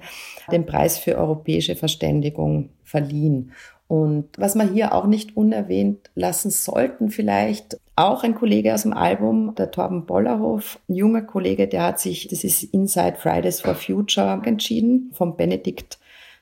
den 0.49 0.65
Preis 0.65 0.97
für 0.97 1.17
europäische 1.17 1.75
Verständigung 1.75 2.69
verliehen. 2.93 3.51
Und 3.87 4.29
was 4.37 4.53
wir 4.53 4.69
hier 4.71 4.93
auch 4.93 5.07
nicht 5.07 5.35
unerwähnt 5.35 6.11
lassen 6.13 6.51
sollten 6.51 7.09
vielleicht, 7.09 7.79
auch 7.95 8.23
ein 8.23 8.35
Kollege 8.35 8.73
aus 8.73 8.83
dem 8.83 8.93
Album, 8.93 9.55
der 9.55 9.71
Torben 9.71 10.05
Bollerhof, 10.05 10.79
ein 10.87 10.95
junger 10.95 11.23
Kollege, 11.23 11.67
der 11.67 11.83
hat 11.83 11.99
sich, 11.99 12.27
das 12.27 12.43
ist 12.43 12.63
Inside 12.63 13.15
Fridays 13.17 13.61
for 13.61 13.73
Future 13.73 14.41
entschieden, 14.45 15.09
vom 15.13 15.35
Benedikt 15.35 15.97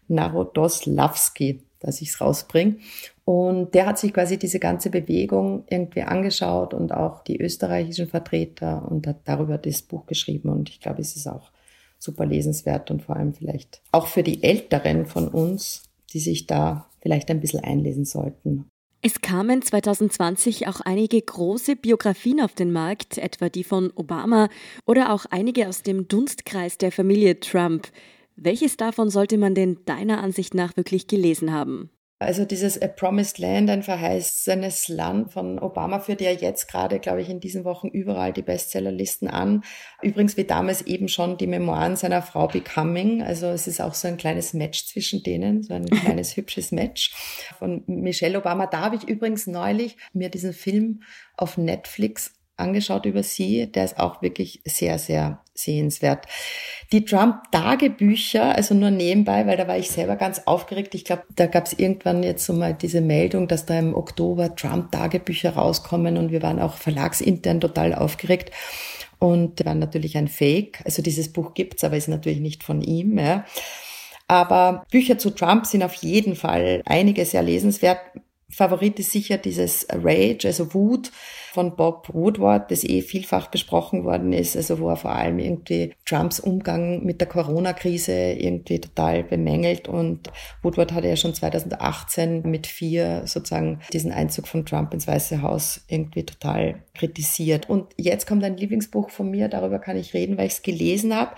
Narodoslawski, 0.10 1.62
dass 1.80 2.02
ich 2.02 2.10
es 2.10 2.20
rausbringe. 2.20 2.76
Und 3.24 3.74
der 3.76 3.86
hat 3.86 3.98
sich 3.98 4.14
quasi 4.14 4.38
diese 4.38 4.60
ganze 4.60 4.90
Bewegung 4.90 5.64
irgendwie 5.70 6.02
angeschaut 6.02 6.74
und 6.74 6.94
auch 6.94 7.24
die 7.24 7.42
österreichischen 7.42 8.08
Vertreter 8.08 8.86
und 8.90 9.08
hat 9.08 9.22
darüber 9.24 9.58
das 9.58 9.82
Buch 9.84 10.06
geschrieben. 10.06 10.50
Und 10.50 10.70
ich 10.70 10.82
glaube, 10.82 11.00
es 11.00 11.16
ist 11.16 11.28
auch 11.28 11.52
super 11.98 12.26
lesenswert 12.26 12.92
und 12.92 13.04
vor 13.04 13.16
allem 13.16 13.34
vielleicht 13.34 13.82
auch 13.94 14.08
für 14.08 14.24
die 14.24 14.44
Älteren 14.44 15.06
von 15.06 15.30
uns, 15.30 15.84
die 16.14 16.20
sich 16.20 16.48
da 16.48 16.90
vielleicht 17.02 17.30
ein 17.30 17.40
bisschen 17.40 17.62
einlesen 17.62 18.06
sollten. 18.06 18.66
Es 19.04 19.22
kamen 19.22 19.64
2020 19.64 20.68
auch 20.68 20.80
einige 20.82 21.20
große 21.20 21.76
Biografien 21.76 22.40
auf 22.40 22.54
den 22.54 22.72
Markt, 22.72 23.18
etwa 23.18 23.50
die 23.50 23.64
von 23.64 23.92
Obama 23.96 24.48
oder 24.86 25.12
auch 25.12 25.26
einige 25.32 25.68
aus 25.68 25.82
dem 25.82 26.08
Dunstkreis 26.08 26.78
der 26.78 26.92
Familie 26.92 27.40
Trump. 27.40 27.88
Welches 28.36 28.78
davon 28.78 29.10
sollte 29.10 29.40
man 29.40 29.56
denn 29.56 29.80
deiner 29.86 30.22
Ansicht 30.22 30.54
nach 30.54 30.78
wirklich 30.78 31.08
gelesen 31.08 31.52
haben? 31.52 31.90
Also 32.22 32.46
dieses 32.46 32.80
A 32.80 32.88
Promised 32.88 33.40
Land, 33.40 33.68
ein 33.72 33.82
verheißenes 33.82 34.90
Land 34.90 35.34
von 35.34 35.58
Obama 35.58 36.00
führt 36.00 36.22
ja 36.22 36.30
jetzt 36.30 36.68
gerade, 36.68 37.00
glaube 37.00 37.24
ich, 37.24 37.30
in 37.30 37.40
diesen 37.40 37.66
Wochen 37.66 37.88
überall 37.88 38.32
die 38.32 38.44
Bestsellerlisten 38.44 39.28
an. 39.28 39.64
Übrigens 40.04 40.38
wie 40.38 40.44
damals 40.44 40.84
eben 40.84 41.08
schon 41.08 41.40
die 41.40 41.48
Memoiren 41.48 41.96
seiner 41.96 42.22
Frau 42.22 42.48
Becoming. 42.48 43.24
Also 43.24 43.48
es 43.48 43.66
ist 43.66 43.82
auch 43.82 43.96
so 43.96 44.08
ein 44.08 44.18
kleines 44.18 44.54
Match 44.54 44.86
zwischen 44.86 45.24
denen, 45.24 45.64
so 45.64 45.74
ein 45.74 45.86
kleines 45.90 46.38
hübsches 46.38 46.72
Match 46.72 47.12
von 47.58 47.84
Michelle 47.88 48.38
Obama. 48.38 48.68
Da 48.68 48.82
habe 48.82 48.98
ich 48.98 49.08
übrigens 49.08 49.48
neulich 49.48 49.98
mir 50.14 50.30
diesen 50.30 50.54
Film 50.54 51.02
auf 51.38 51.58
Netflix 51.58 52.36
angeschaut 52.62 53.06
über 53.06 53.24
sie. 53.24 53.72
Der 53.72 53.86
ist 53.86 54.00
auch 54.00 54.22
wirklich 54.22 54.62
sehr, 54.66 54.98
sehr 55.00 55.42
sehenswert. 55.54 56.26
Die 56.92 57.06
Trump-Tagebücher, 57.06 58.56
also 58.56 58.74
nur 58.74 58.92
nebenbei, 58.92 59.46
weil 59.48 59.58
da 59.58 59.68
war 59.68 59.78
ich 59.78 59.90
selber 59.90 60.16
ganz 60.16 60.42
aufgeregt. 60.46 60.96
Ich 60.96 61.06
glaube, 61.06 61.24
da 61.36 61.48
gab 61.48 61.66
es 61.66 61.74
irgendwann 61.74 62.24
jetzt 62.24 62.46
so 62.46 62.54
mal 62.54 62.74
diese 62.74 63.02
Meldung, 63.02 63.48
dass 63.48 63.66
da 63.66 63.78
im 63.78 63.96
Oktober 63.96 64.56
Trump-Tagebücher 64.56 65.52
rauskommen 65.52 66.18
und 66.18 66.32
wir 66.32 66.42
waren 66.42 66.60
auch 66.60 66.76
verlagsintern 66.76 67.62
total 67.62 67.94
aufgeregt. 67.96 68.52
Und 69.20 69.64
war 69.66 69.76
natürlich 69.76 70.18
ein 70.18 70.28
Fake. 70.28 70.80
Also 70.84 71.04
dieses 71.04 71.32
Buch 71.32 71.54
gibt's, 71.54 71.84
aber 71.84 71.96
ist 71.96 72.08
natürlich 72.08 72.40
nicht 72.40 72.64
von 72.64 72.82
ihm. 72.82 73.20
Ja. 73.20 73.46
Aber 74.28 74.84
Bücher 74.90 75.20
zu 75.20 75.30
Trump 75.30 75.68
sind 75.68 75.84
auf 75.84 75.94
jeden 75.96 76.36
Fall 76.36 76.82
einige 76.86 77.24
sehr 77.26 77.44
lesenswert. 77.44 78.00
Favorit 78.52 79.00
ist 79.00 79.12
sicher 79.12 79.38
dieses 79.38 79.88
Rage, 79.90 80.48
also 80.48 80.74
Wut 80.74 81.12
von 81.54 81.76
Bob 81.76 82.10
Woodward, 82.14 82.72
das 82.72 82.84
eh 82.84 83.02
vielfach 83.02 83.48
besprochen 83.48 84.06
worden 84.06 84.32
ist, 84.32 84.56
also 84.56 84.80
wo 84.80 84.90
er 84.90 84.96
vor 84.96 85.12
allem 85.12 85.40
irgendwie 85.40 85.94
Trumps 86.06 86.40
Umgang 86.40 87.04
mit 87.04 87.20
der 87.20 87.28
Corona-Krise 87.28 88.14
irgendwie 88.14 88.80
total 88.80 89.24
bemängelt 89.24 89.88
und 89.88 90.30
Woodward 90.62 90.94
hatte 90.94 91.08
ja 91.08 91.16
schon 91.16 91.34
2018 91.34 92.44
mit 92.44 92.68
vier 92.68 93.24
sozusagen 93.26 93.82
diesen 93.92 94.12
Einzug 94.12 94.48
von 94.48 94.66
Trump 94.66 94.94
ins 94.94 95.08
Weiße 95.08 95.42
Haus 95.42 95.82
irgendwie 95.88 96.24
total 96.24 96.84
kritisiert. 96.94 97.70
Und 97.70 97.88
jetzt 97.98 98.28
kommt 98.28 98.44
ein 98.44 98.58
Lieblingsbuch 98.58 99.10
von 99.10 99.30
mir, 99.30 99.48
darüber 99.48 99.80
kann 99.80 99.98
ich 99.98 100.14
reden, 100.14 100.38
weil 100.38 100.48
ich 100.48 100.54
es 100.54 100.62
gelesen 100.62 101.16
habe. 101.16 101.36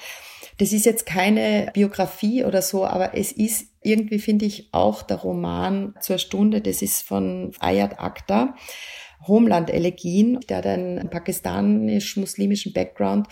Das 0.58 0.72
ist 0.72 0.86
jetzt 0.86 1.06
keine 1.06 1.72
Biografie 1.74 2.44
oder 2.44 2.62
so, 2.62 2.86
aber 2.86 3.18
es 3.18 3.32
ist 3.32 3.73
irgendwie, 3.84 4.20
finde 4.20 4.46
ich, 4.46 4.70
auch 4.72 5.02
der 5.02 5.18
Roman 5.18 5.94
zur 6.00 6.18
Stunde. 6.18 6.62
Das 6.62 6.82
ist 6.82 7.02
von 7.02 7.52
Ayat 7.60 8.00
Akhtar. 8.00 8.56
Homeland-Elegien. 9.28 10.40
Der 10.50 10.58
hat 10.58 10.66
einen 10.66 11.10
pakistanisch-muslimischen 11.10 12.74
Background 12.74 13.28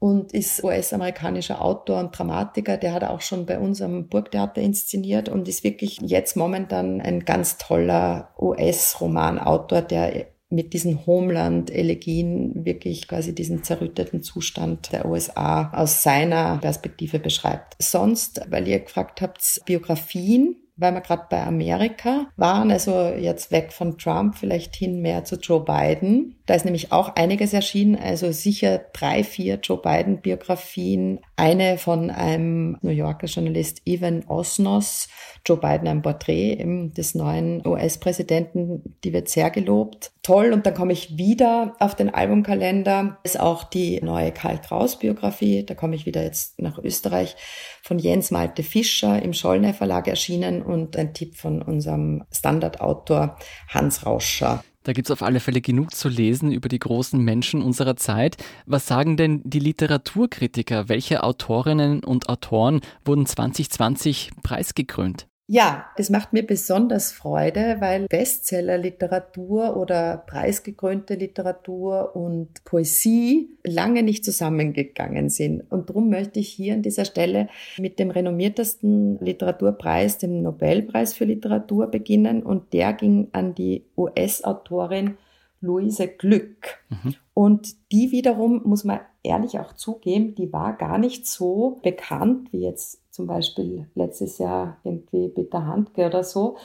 und 0.00 0.32
ist 0.32 0.62
US-amerikanischer 0.62 1.60
Autor 1.60 2.00
und 2.00 2.16
Dramatiker. 2.16 2.76
Der 2.76 2.92
hat 2.92 3.04
auch 3.04 3.20
schon 3.20 3.46
bei 3.46 3.58
uns 3.58 3.82
am 3.82 4.08
Burgtheater 4.08 4.60
inszeniert 4.60 5.28
und 5.28 5.48
ist 5.48 5.64
wirklich 5.64 5.98
jetzt 6.02 6.36
momentan 6.36 7.00
ein 7.00 7.24
ganz 7.24 7.58
toller 7.58 8.32
US-Romanautor, 8.38 9.82
der 9.82 10.26
mit 10.50 10.72
diesen 10.72 11.04
Homeland-Elegien 11.06 12.64
wirklich 12.64 13.06
quasi 13.06 13.34
diesen 13.34 13.62
zerrütteten 13.64 14.22
Zustand 14.22 14.92
der 14.92 15.06
USA 15.06 15.70
aus 15.72 16.02
seiner 16.02 16.58
Perspektive 16.58 17.18
beschreibt. 17.18 17.76
Sonst, 17.78 18.40
weil 18.48 18.66
ihr 18.66 18.80
gefragt 18.80 19.20
habt, 19.20 19.60
Biografien, 19.66 20.56
weil 20.76 20.94
wir 20.94 21.00
gerade 21.00 21.26
bei 21.28 21.42
Amerika 21.42 22.28
waren, 22.36 22.70
also 22.70 23.08
jetzt 23.08 23.52
weg 23.52 23.72
von 23.72 23.98
Trump, 23.98 24.36
vielleicht 24.36 24.74
hin 24.76 25.02
mehr 25.02 25.24
zu 25.24 25.36
Joe 25.36 25.64
Biden. 25.64 26.36
Da 26.48 26.54
ist 26.54 26.64
nämlich 26.64 26.92
auch 26.92 27.14
einiges 27.14 27.52
erschienen, 27.52 27.94
also 27.94 28.32
sicher 28.32 28.80
drei, 28.94 29.22
vier 29.22 29.56
Joe 29.62 29.76
Biden-Biografien. 29.76 31.20
Eine 31.36 31.76
von 31.76 32.10
einem 32.10 32.78
New 32.80 32.90
Yorker 32.90 33.26
Journalist 33.26 33.82
Evan 33.84 34.24
Osnos, 34.28 35.08
Joe 35.44 35.58
Biden 35.58 35.86
ein 35.86 36.00
Porträt 36.00 36.56
des 36.96 37.14
neuen 37.14 37.66
US-Präsidenten, 37.66 38.96
die 39.04 39.12
wird 39.12 39.28
sehr 39.28 39.50
gelobt. 39.50 40.10
Toll, 40.22 40.54
und 40.54 40.64
dann 40.64 40.72
komme 40.72 40.94
ich 40.94 41.18
wieder 41.18 41.76
auf 41.80 41.94
den 41.94 42.14
Albumkalender, 42.14 43.18
ist 43.24 43.38
auch 43.38 43.64
die 43.64 44.00
neue 44.00 44.32
Karl 44.32 44.58
Kraus-Biografie, 44.58 45.66
da 45.66 45.74
komme 45.74 45.96
ich 45.96 46.06
wieder 46.06 46.22
jetzt 46.22 46.58
nach 46.62 46.78
Österreich, 46.78 47.36
von 47.82 47.98
Jens 47.98 48.30
Malte 48.30 48.62
Fischer 48.62 49.20
im 49.22 49.34
Schollner 49.34 49.74
Verlag 49.74 50.08
erschienen. 50.08 50.62
Und 50.62 50.96
ein 50.96 51.12
Tipp 51.12 51.36
von 51.36 51.60
unserem 51.60 52.24
Standardautor 52.30 53.36
Hans 53.68 54.06
Rauscher. 54.06 54.62
Da 54.88 54.94
gibt 54.94 55.08
es 55.08 55.10
auf 55.10 55.22
alle 55.22 55.38
Fälle 55.38 55.60
genug 55.60 55.94
zu 55.94 56.08
lesen 56.08 56.50
über 56.50 56.70
die 56.70 56.78
großen 56.78 57.22
Menschen 57.22 57.60
unserer 57.60 57.96
Zeit. 57.96 58.38
Was 58.64 58.86
sagen 58.86 59.18
denn 59.18 59.42
die 59.44 59.58
Literaturkritiker? 59.58 60.88
Welche 60.88 61.24
Autorinnen 61.24 62.02
und 62.02 62.30
Autoren 62.30 62.80
wurden 63.04 63.26
2020 63.26 64.30
preisgekrönt? 64.42 65.28
Ja, 65.50 65.86
das 65.96 66.10
macht 66.10 66.34
mir 66.34 66.46
besonders 66.46 67.10
Freude, 67.10 67.76
weil 67.78 68.06
Bestsellerliteratur 68.06 69.78
oder 69.78 70.18
preisgekrönte 70.26 71.14
Literatur 71.14 72.14
und 72.14 72.62
Poesie 72.64 73.48
lange 73.64 74.02
nicht 74.02 74.26
zusammengegangen 74.26 75.30
sind. 75.30 75.62
Und 75.70 75.88
darum 75.88 76.10
möchte 76.10 76.38
ich 76.38 76.50
hier 76.50 76.74
an 76.74 76.82
dieser 76.82 77.06
Stelle 77.06 77.48
mit 77.78 77.98
dem 77.98 78.10
renommiertesten 78.10 79.18
Literaturpreis, 79.20 80.18
dem 80.18 80.42
Nobelpreis 80.42 81.14
für 81.14 81.24
Literatur, 81.24 81.86
beginnen. 81.86 82.42
Und 82.42 82.74
der 82.74 82.92
ging 82.92 83.28
an 83.32 83.54
die 83.54 83.86
US-Autorin 83.96 85.16
Luise 85.62 86.08
Glück. 86.08 86.78
Mhm. 86.90 87.14
Und 87.32 87.90
die 87.90 88.10
wiederum, 88.10 88.60
muss 88.66 88.84
man 88.84 89.00
ehrlich 89.22 89.58
auch 89.58 89.72
zugeben, 89.72 90.34
die 90.34 90.52
war 90.52 90.76
gar 90.76 90.98
nicht 90.98 91.26
so 91.26 91.80
bekannt 91.82 92.52
wie 92.52 92.64
jetzt 92.64 93.00
zum 93.18 93.26
Beispiel 93.26 93.88
letztes 93.96 94.38
Jahr 94.38 94.76
irgendwie 94.84 95.26
Peter 95.26 95.66
Handke 95.66 96.06
oder 96.06 96.22
so. 96.22 96.56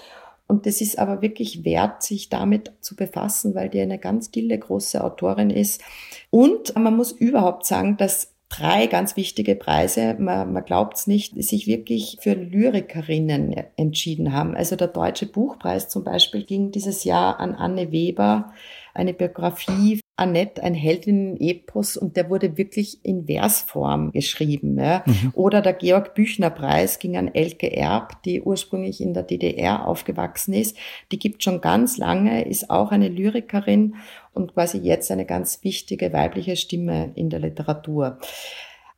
Und 0.46 0.68
das 0.68 0.82
ist 0.82 1.00
aber 1.00 1.24
wirklich 1.24 1.66
wert, 1.66 2.04
sich 2.04 2.30
damit 2.30 2.74
zu 2.80 2.96
befassen, 2.96 3.56
weil 3.56 3.70
die 3.70 3.82
eine 3.82 3.98
ganz 3.98 4.30
gille 4.30 4.60
große 4.60 5.04
Autorin 5.04 5.50
ist. 5.50 5.82
Und 6.30 6.76
man 6.78 6.96
muss 6.96 7.12
überhaupt 7.12 7.66
sagen, 7.66 7.98
dass 7.98 8.36
drei 8.50 8.86
ganz 8.86 9.16
wichtige 9.16 9.56
Preise, 9.56 10.16
man, 10.20 10.54
man 10.54 10.64
glaubt 10.64 10.96
es 10.96 11.08
nicht, 11.08 11.44
sich 11.44 11.66
wirklich 11.66 12.20
für 12.22 12.36
Lyrikerinnen 12.36 13.56
entschieden 13.76 14.32
haben. 14.32 14.56
Also 14.56 14.76
der 14.76 14.90
Deutsche 14.90 15.26
Buchpreis 15.26 15.90
zum 15.90 16.04
Beispiel 16.04 16.44
ging 16.44 16.70
dieses 16.70 17.04
Jahr 17.04 17.40
an 17.40 17.56
Anne 17.56 17.92
Weber, 17.92 18.54
eine 18.94 19.16
Biografie 19.16 20.02
Annette, 20.24 20.64
ein 20.64 20.74
Heldinnen-Epos 20.74 21.98
und 21.98 22.16
der 22.18 22.30
wurde 22.30 22.58
wirklich 22.58 23.00
in 23.04 23.26
Versform 23.26 24.12
geschrieben. 24.12 24.80
Ja. 24.80 25.04
Mhm. 25.06 25.32
Oder 25.34 25.62
der 25.62 25.74
Georg-Büchner-Preis 25.74 27.00
ging 27.00 27.18
an 27.18 27.34
Elke 27.34 27.72
Erb, 27.76 28.24
die 28.24 28.42
ursprünglich 28.42 29.02
in 29.02 29.14
der 29.14 29.24
DDR 29.24 29.88
aufgewachsen 29.88 30.54
ist. 30.54 30.78
Die 31.12 31.20
gibt 31.20 31.44
schon 31.44 31.62
ganz 31.62 31.98
lange, 31.98 32.48
ist 32.48 32.70
auch 32.70 32.92
eine 32.92 33.10
Lyrikerin 33.10 33.96
und 34.34 34.54
quasi 34.54 34.78
jetzt 34.80 35.12
eine 35.12 35.26
ganz 35.26 35.64
wichtige 35.64 36.12
weibliche 36.14 36.56
Stimme 36.56 37.12
in 37.16 37.30
der 37.30 37.40
Literatur. 37.40 38.18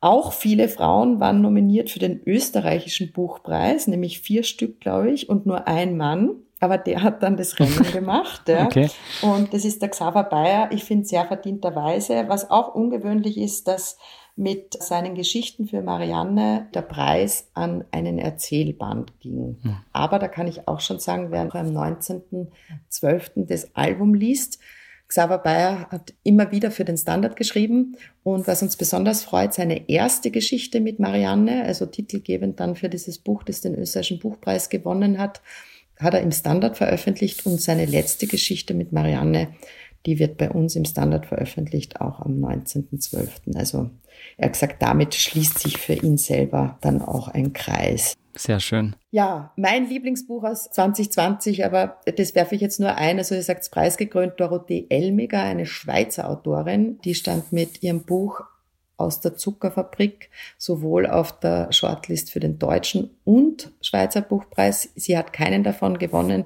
Auch 0.00 0.32
viele 0.32 0.68
Frauen 0.68 1.20
waren 1.20 1.40
nominiert 1.40 1.90
für 1.90 1.98
den 1.98 2.20
österreichischen 2.24 3.12
Buchpreis, 3.12 3.86
nämlich 3.88 4.20
vier 4.20 4.44
Stück, 4.44 4.80
glaube 4.80 5.10
ich, 5.10 5.28
und 5.28 5.46
nur 5.46 5.66
ein 5.66 5.96
Mann. 5.96 6.30
Aber 6.60 6.78
der 6.78 7.02
hat 7.02 7.22
dann 7.22 7.36
das 7.36 7.58
Rennen 7.58 7.82
gemacht. 7.92 8.48
Ja. 8.48 8.64
Okay. 8.64 8.90
Und 9.22 9.52
das 9.52 9.64
ist 9.64 9.82
der 9.82 9.90
Xaver 9.90 10.24
Bayer, 10.24 10.70
ich 10.72 10.84
finde 10.84 11.06
sehr 11.06 11.26
verdienterweise. 11.26 12.24
Was 12.28 12.50
auch 12.50 12.74
ungewöhnlich 12.74 13.36
ist, 13.38 13.68
dass 13.68 13.98
mit 14.36 14.80
seinen 14.82 15.14
Geschichten 15.14 15.66
für 15.66 15.80
Marianne 15.80 16.68
der 16.74 16.82
Preis 16.82 17.48
an 17.54 17.84
einen 17.90 18.18
Erzählband 18.18 19.18
ging. 19.20 19.58
Hm. 19.62 19.76
Aber 19.92 20.18
da 20.18 20.28
kann 20.28 20.46
ich 20.46 20.68
auch 20.68 20.80
schon 20.80 20.98
sagen, 20.98 21.30
wer 21.30 21.40
am 21.40 21.48
19.12. 21.50 23.46
das 23.46 23.74
Album 23.74 24.12
liest, 24.12 24.58
Xaver 25.08 25.38
Bayer 25.38 25.88
hat 25.90 26.14
immer 26.24 26.50
wieder 26.50 26.70
für 26.70 26.84
den 26.84 26.96
Standard 26.96 27.36
geschrieben 27.36 27.96
und 28.24 28.46
was 28.48 28.62
uns 28.62 28.76
besonders 28.76 29.22
freut, 29.22 29.54
seine 29.54 29.88
erste 29.88 30.30
Geschichte 30.30 30.80
mit 30.80 30.98
Marianne, 30.98 31.64
also 31.64 31.86
titelgebend 31.86 32.58
dann 32.58 32.74
für 32.74 32.88
dieses 32.88 33.18
Buch, 33.18 33.44
das 33.44 33.60
den 33.60 33.76
österreichischen 33.76 34.18
Buchpreis 34.18 34.68
gewonnen 34.68 35.18
hat, 35.18 35.42
hat 35.98 36.14
er 36.14 36.20
im 36.20 36.32
Standard 36.32 36.76
veröffentlicht 36.76 37.46
und 37.46 37.60
seine 37.60 37.86
letzte 37.86 38.26
Geschichte 38.26 38.74
mit 38.74 38.92
Marianne, 38.92 39.48
Die 40.06 40.20
wird 40.20 40.38
bei 40.38 40.50
uns 40.50 40.76
im 40.76 40.84
Standard 40.84 41.26
veröffentlicht, 41.26 42.00
auch 42.00 42.20
am 42.20 42.34
19.12. 42.34 43.56
Also 43.56 43.90
er 44.36 44.46
hat 44.46 44.52
gesagt, 44.52 44.80
damit 44.80 45.14
schließt 45.14 45.58
sich 45.58 45.78
für 45.78 45.94
ihn 45.94 46.16
selber 46.16 46.78
dann 46.80 47.02
auch 47.02 47.26
ein 47.26 47.52
Kreis. 47.52 48.14
Sehr 48.36 48.60
schön. 48.60 48.94
Ja, 49.10 49.52
mein 49.56 49.88
Lieblingsbuch 49.88 50.44
aus 50.44 50.70
2020, 50.70 51.64
aber 51.64 52.00
das 52.16 52.34
werfe 52.34 52.54
ich 52.54 52.60
jetzt 52.60 52.78
nur 52.78 52.94
ein. 52.94 53.18
Also 53.18 53.34
ihr 53.34 53.42
sagt 53.42 53.68
preisgekrönt 53.70 54.34
Dorothee 54.38 54.86
Elmiger, 54.90 55.42
eine 55.42 55.66
Schweizer 55.66 56.30
Autorin, 56.30 56.98
die 57.04 57.14
stand 57.14 57.52
mit 57.52 57.82
ihrem 57.82 58.04
Buch 58.04 58.42
aus 58.96 59.20
der 59.20 59.36
Zuckerfabrik 59.36 60.30
sowohl 60.58 61.06
auf 61.06 61.38
der 61.38 61.72
Shortlist 61.72 62.30
für 62.30 62.40
den 62.40 62.58
deutschen 62.58 63.10
und 63.24 63.72
Schweizer 63.80 64.22
Buchpreis. 64.22 64.90
Sie 64.94 65.16
hat 65.16 65.32
keinen 65.32 65.62
davon 65.64 65.98
gewonnen. 65.98 66.44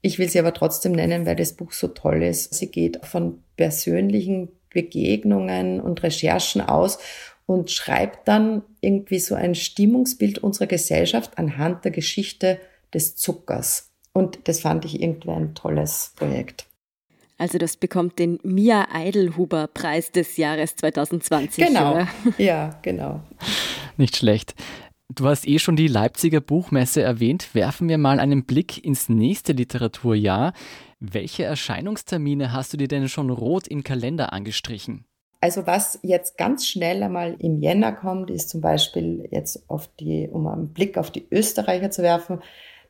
Ich 0.00 0.18
will 0.18 0.28
sie 0.28 0.38
aber 0.38 0.54
trotzdem 0.54 0.92
nennen, 0.92 1.26
weil 1.26 1.36
das 1.36 1.54
Buch 1.54 1.72
so 1.72 1.88
toll 1.88 2.22
ist. 2.22 2.54
Sie 2.54 2.70
geht 2.70 3.04
von 3.04 3.42
persönlichen 3.56 4.48
Begegnungen 4.70 5.80
und 5.80 6.02
Recherchen 6.02 6.60
aus 6.60 6.98
und 7.46 7.70
schreibt 7.70 8.28
dann 8.28 8.62
irgendwie 8.80 9.18
so 9.18 9.34
ein 9.34 9.54
Stimmungsbild 9.54 10.38
unserer 10.38 10.66
Gesellschaft 10.66 11.38
anhand 11.38 11.84
der 11.84 11.92
Geschichte 11.92 12.58
des 12.92 13.16
Zuckers. 13.16 13.90
Und 14.12 14.48
das 14.48 14.60
fand 14.60 14.84
ich 14.84 15.00
irgendwie 15.00 15.30
ein 15.30 15.54
tolles 15.54 16.12
Projekt. 16.16 16.66
Also 17.38 17.58
das 17.58 17.76
bekommt 17.76 18.18
den 18.18 18.38
Mia 18.42 18.88
Eidelhuber 18.92 19.66
Preis 19.66 20.10
des 20.10 20.36
Jahres 20.36 20.76
2020. 20.76 21.66
Genau. 21.66 21.92
Oder? 21.92 22.08
Ja, 22.38 22.78
genau. 22.82 23.20
Nicht 23.96 24.16
schlecht. 24.16 24.54
Du 25.14 25.26
hast 25.26 25.46
eh 25.46 25.58
schon 25.58 25.76
die 25.76 25.86
Leipziger 25.86 26.40
Buchmesse 26.40 27.02
erwähnt. 27.02 27.54
Werfen 27.54 27.88
wir 27.88 27.98
mal 27.98 28.18
einen 28.18 28.44
Blick 28.44 28.82
ins 28.84 29.08
nächste 29.08 29.52
Literaturjahr. 29.52 30.52
Welche 30.98 31.44
Erscheinungstermine 31.44 32.52
hast 32.52 32.72
du 32.72 32.76
dir 32.76 32.88
denn 32.88 33.08
schon 33.08 33.30
rot 33.30 33.68
im 33.68 33.84
Kalender 33.84 34.32
angestrichen? 34.32 35.04
Also 35.40 35.66
was 35.66 36.00
jetzt 36.02 36.38
ganz 36.38 36.66
schnell 36.66 37.02
einmal 37.02 37.36
im 37.38 37.60
Jänner 37.60 37.92
kommt, 37.92 38.30
ist 38.30 38.48
zum 38.48 38.62
Beispiel 38.62 39.28
jetzt 39.30 39.68
auf 39.68 39.88
die, 40.00 40.28
um 40.28 40.46
einen 40.46 40.72
Blick 40.72 40.96
auf 40.96 41.10
die 41.10 41.26
Österreicher 41.30 41.90
zu 41.90 42.02
werfen, 42.02 42.40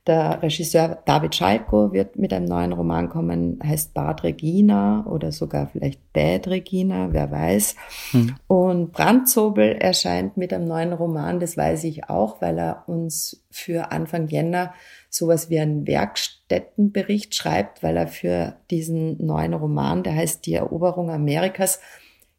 der 0.07 0.41
Regisseur 0.43 1.03
David 1.05 1.35
Schalko 1.35 1.93
wird 1.93 2.17
mit 2.17 2.33
einem 2.33 2.47
neuen 2.47 2.73
Roman 2.73 3.09
kommen, 3.09 3.59
heißt 3.63 3.93
Bad 3.93 4.23
Regina 4.23 5.05
oder 5.07 5.33
sogar 5.33 5.67
vielleicht 5.67 6.13
Bad 6.13 6.47
Regina, 6.47 7.13
wer 7.13 7.31
weiß. 7.31 7.75
Hm. 8.13 8.37
Und 8.47 8.93
Brandzobel 8.93 9.73
erscheint 9.73 10.37
mit 10.37 10.53
einem 10.53 10.67
neuen 10.67 10.93
Roman, 10.93 11.41
das 11.41 11.57
weiß 11.57 11.85
ich 11.85 12.09
auch, 12.09 12.41
weil 12.41 12.59
er 12.59 12.85
uns 12.87 13.45
für 13.51 13.91
Anfang 13.91 14.29
Jänner 14.29 14.75
sowas 15.11 15.51
wie 15.51 15.59
einen 15.59 15.87
Werkstättenbericht 15.87 17.35
schreibt, 17.35 17.83
weil 17.83 17.97
er 17.97 18.07
für 18.07 18.57
diesen 18.71 19.25
neuen 19.25 19.55
Roman, 19.55 20.05
der 20.05 20.15
heißt 20.15 20.47
Die 20.47 20.55
Eroberung 20.55 21.11
Amerikas, 21.11 21.81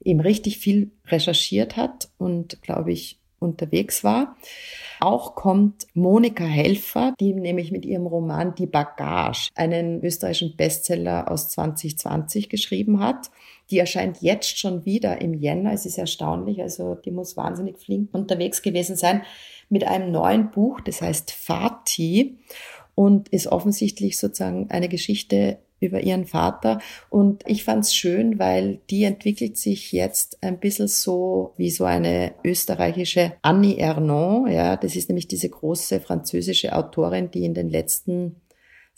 eben 0.04 0.22
richtig 0.22 0.60
viel 0.60 0.92
recherchiert 1.08 1.76
hat 1.76 2.10
und, 2.18 2.62
glaube 2.62 2.94
ich, 2.94 3.17
unterwegs 3.40 4.04
war. 4.04 4.36
Auch 5.00 5.36
kommt 5.36 5.88
Monika 5.94 6.44
Helfer, 6.44 7.14
die 7.20 7.34
nämlich 7.34 7.72
mit 7.72 7.86
ihrem 7.86 8.08
Roman 8.08 8.56
Die 8.56 8.66
Bagage 8.66 9.50
einen 9.56 10.04
österreichischen 10.04 10.56
Bestseller 10.56 11.32
aus 11.32 11.50
2020 11.50 12.50
geschrieben 12.50 13.00
hat. 13.00 13.30
Die 13.70 13.80
erscheint 13.80 14.22
jetzt 14.22 14.58
schon 14.58 14.86
wieder 14.86 15.22
im 15.22 15.34
Jänner. 15.34 15.74
Es 15.74 15.86
ist 15.86 15.98
erstaunlich, 15.98 16.62
also 16.62 16.96
die 16.96 17.12
muss 17.12 17.38
wahnsinnig 17.38 17.78
flink 17.78 18.10
unterwegs 18.14 18.62
gewesen 18.62 18.96
sein 18.96 19.22
mit 19.70 19.86
einem 19.86 20.12
neuen 20.12 20.52
Buch, 20.52 20.80
das 20.82 21.02
heißt 21.02 21.32
Fati 21.32 22.38
und 22.96 23.30
ist 23.30 23.48
offensichtlich 23.48 24.18
sozusagen 24.18 24.72
eine 24.72 24.90
Geschichte 24.90 25.60
über 25.80 26.02
ihren 26.02 26.26
Vater. 26.26 26.80
Und 27.10 27.44
ich 27.46 27.64
fand's 27.64 27.94
schön, 27.94 28.40
weil 28.40 28.80
die 28.90 29.04
entwickelt 29.04 29.58
sich 29.58 29.92
jetzt 29.92 30.42
ein 30.42 30.60
bisschen 30.60 30.88
so 30.88 31.54
wie 31.58 31.70
so 31.70 31.86
eine 31.86 32.34
österreichische 32.44 33.34
Annie 33.42 33.78
Ernaux. 33.78 34.50
Ja, 34.50 34.76
das 34.76 34.96
ist 34.96 35.10
nämlich 35.10 35.28
diese 35.28 35.50
große 35.50 36.00
französische 36.00 36.76
Autorin, 36.76 37.32
die 37.32 37.46
in 37.46 37.54
den 37.54 37.70
letzten 37.70 38.38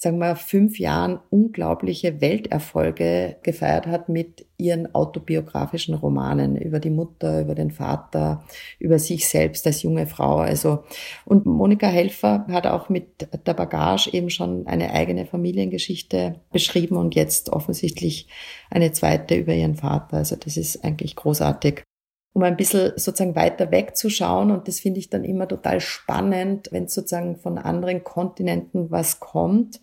sagen 0.01 0.17
wir, 0.19 0.37
fünf 0.37 0.79
Jahren 0.79 1.19
unglaubliche 1.29 2.21
Welterfolge 2.21 3.35
gefeiert 3.43 3.85
hat 3.85 4.07
mit 4.07 4.45
ihren 4.55 4.95
autobiografischen 4.95 5.93
Romanen 5.93 6.55
über 6.55 6.79
die 6.79 6.89
Mutter, 6.89 7.41
über 7.41 7.53
den 7.53 7.71
Vater, 7.71 8.45
über 8.79 8.97
sich 8.97 9.27
selbst 9.27 9.67
als 9.67 9.83
junge 9.83 10.07
Frau. 10.07 10.37
Also, 10.37 10.85
und 11.25 11.45
Monika 11.45 11.87
Helfer 11.87 12.45
hat 12.47 12.65
auch 12.65 12.87
mit 12.87 13.27
der 13.45 13.53
Bagage 13.53 14.13
eben 14.13 14.29
schon 14.29 14.67
eine 14.67 14.93
eigene 14.93 15.25
Familiengeschichte 15.25 16.39
beschrieben 16.49 16.95
und 16.95 17.13
jetzt 17.13 17.49
offensichtlich 17.49 18.27
eine 18.69 18.93
zweite 18.93 19.35
über 19.35 19.53
ihren 19.53 19.75
Vater. 19.75 20.15
Also, 20.17 20.37
das 20.37 20.55
ist 20.55 20.81
eigentlich 20.81 21.17
großartig 21.17 21.83
um 22.33 22.43
ein 22.43 22.57
bisschen 22.57 22.93
sozusagen 22.95 23.35
weiter 23.35 23.71
wegzuschauen. 23.71 24.51
Und 24.51 24.67
das 24.67 24.79
finde 24.79 24.99
ich 24.99 25.09
dann 25.09 25.23
immer 25.23 25.47
total 25.47 25.79
spannend, 25.79 26.69
wenn 26.71 26.87
sozusagen 26.87 27.37
von 27.37 27.57
anderen 27.57 28.03
Kontinenten 28.03 28.91
was 28.91 29.19
kommt, 29.19 29.81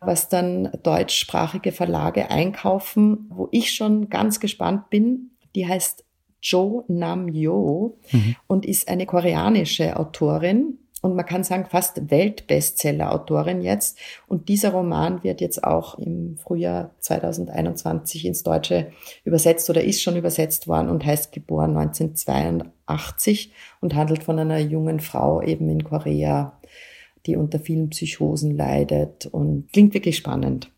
was 0.00 0.28
dann 0.28 0.70
deutschsprachige 0.82 1.72
Verlage 1.72 2.30
einkaufen, 2.30 3.26
wo 3.30 3.48
ich 3.50 3.72
schon 3.72 4.08
ganz 4.08 4.40
gespannt 4.40 4.90
bin. 4.90 5.30
Die 5.54 5.66
heißt 5.66 6.04
Jo 6.40 6.84
Nam 6.88 7.28
Yo 7.28 7.98
mhm. 8.12 8.36
und 8.46 8.64
ist 8.66 8.88
eine 8.88 9.06
koreanische 9.06 9.96
Autorin 9.98 10.78
und 11.00 11.14
man 11.14 11.26
kann 11.26 11.44
sagen, 11.44 11.66
fast 11.70 12.10
Weltbestseller-Autorin 12.10 13.62
jetzt. 13.62 13.98
Und 14.26 14.48
dieser 14.48 14.70
Roman 14.70 15.22
wird 15.22 15.40
jetzt 15.40 15.62
auch 15.62 15.98
im 15.98 16.36
Frühjahr 16.36 16.90
2021 16.98 18.24
ins 18.24 18.42
Deutsche 18.42 18.90
übersetzt 19.24 19.70
oder 19.70 19.84
ist 19.84 20.02
schon 20.02 20.16
übersetzt 20.16 20.66
worden 20.66 20.88
und 20.88 21.04
heißt 21.04 21.30
Geboren 21.32 21.76
1982 21.76 23.52
und 23.80 23.94
handelt 23.94 24.24
von 24.24 24.38
einer 24.38 24.58
jungen 24.58 24.98
Frau 24.98 25.40
eben 25.40 25.68
in 25.68 25.84
Korea, 25.84 26.58
die 27.26 27.36
unter 27.36 27.60
vielen 27.60 27.90
Psychosen 27.90 28.56
leidet 28.56 29.26
und 29.26 29.68
klingt 29.72 29.94
wirklich 29.94 30.16
spannend. 30.16 30.72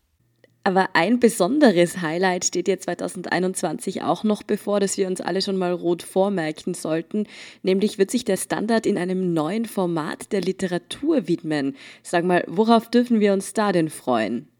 Aber 0.63 0.89
ein 0.93 1.19
besonderes 1.19 2.01
Highlight 2.01 2.45
steht 2.45 2.67
dir 2.67 2.79
2021 2.79 4.03
auch 4.03 4.23
noch 4.23 4.43
bevor, 4.43 4.79
das 4.79 4.95
wir 4.95 5.07
uns 5.07 5.19
alle 5.19 5.41
schon 5.41 5.57
mal 5.57 5.71
rot 5.71 6.03
vormerken 6.03 6.75
sollten. 6.75 7.25
Nämlich 7.63 7.97
wird 7.97 8.11
sich 8.11 8.25
der 8.25 8.37
Standard 8.37 8.85
in 8.85 8.99
einem 8.99 9.33
neuen 9.33 9.65
Format 9.65 10.31
der 10.31 10.41
Literatur 10.41 11.27
widmen. 11.27 11.75
Sag 12.03 12.25
mal, 12.25 12.43
worauf 12.47 12.91
dürfen 12.91 13.19
wir 13.19 13.33
uns 13.33 13.53
da 13.53 13.71
denn 13.71 13.89
freuen? 13.89 14.50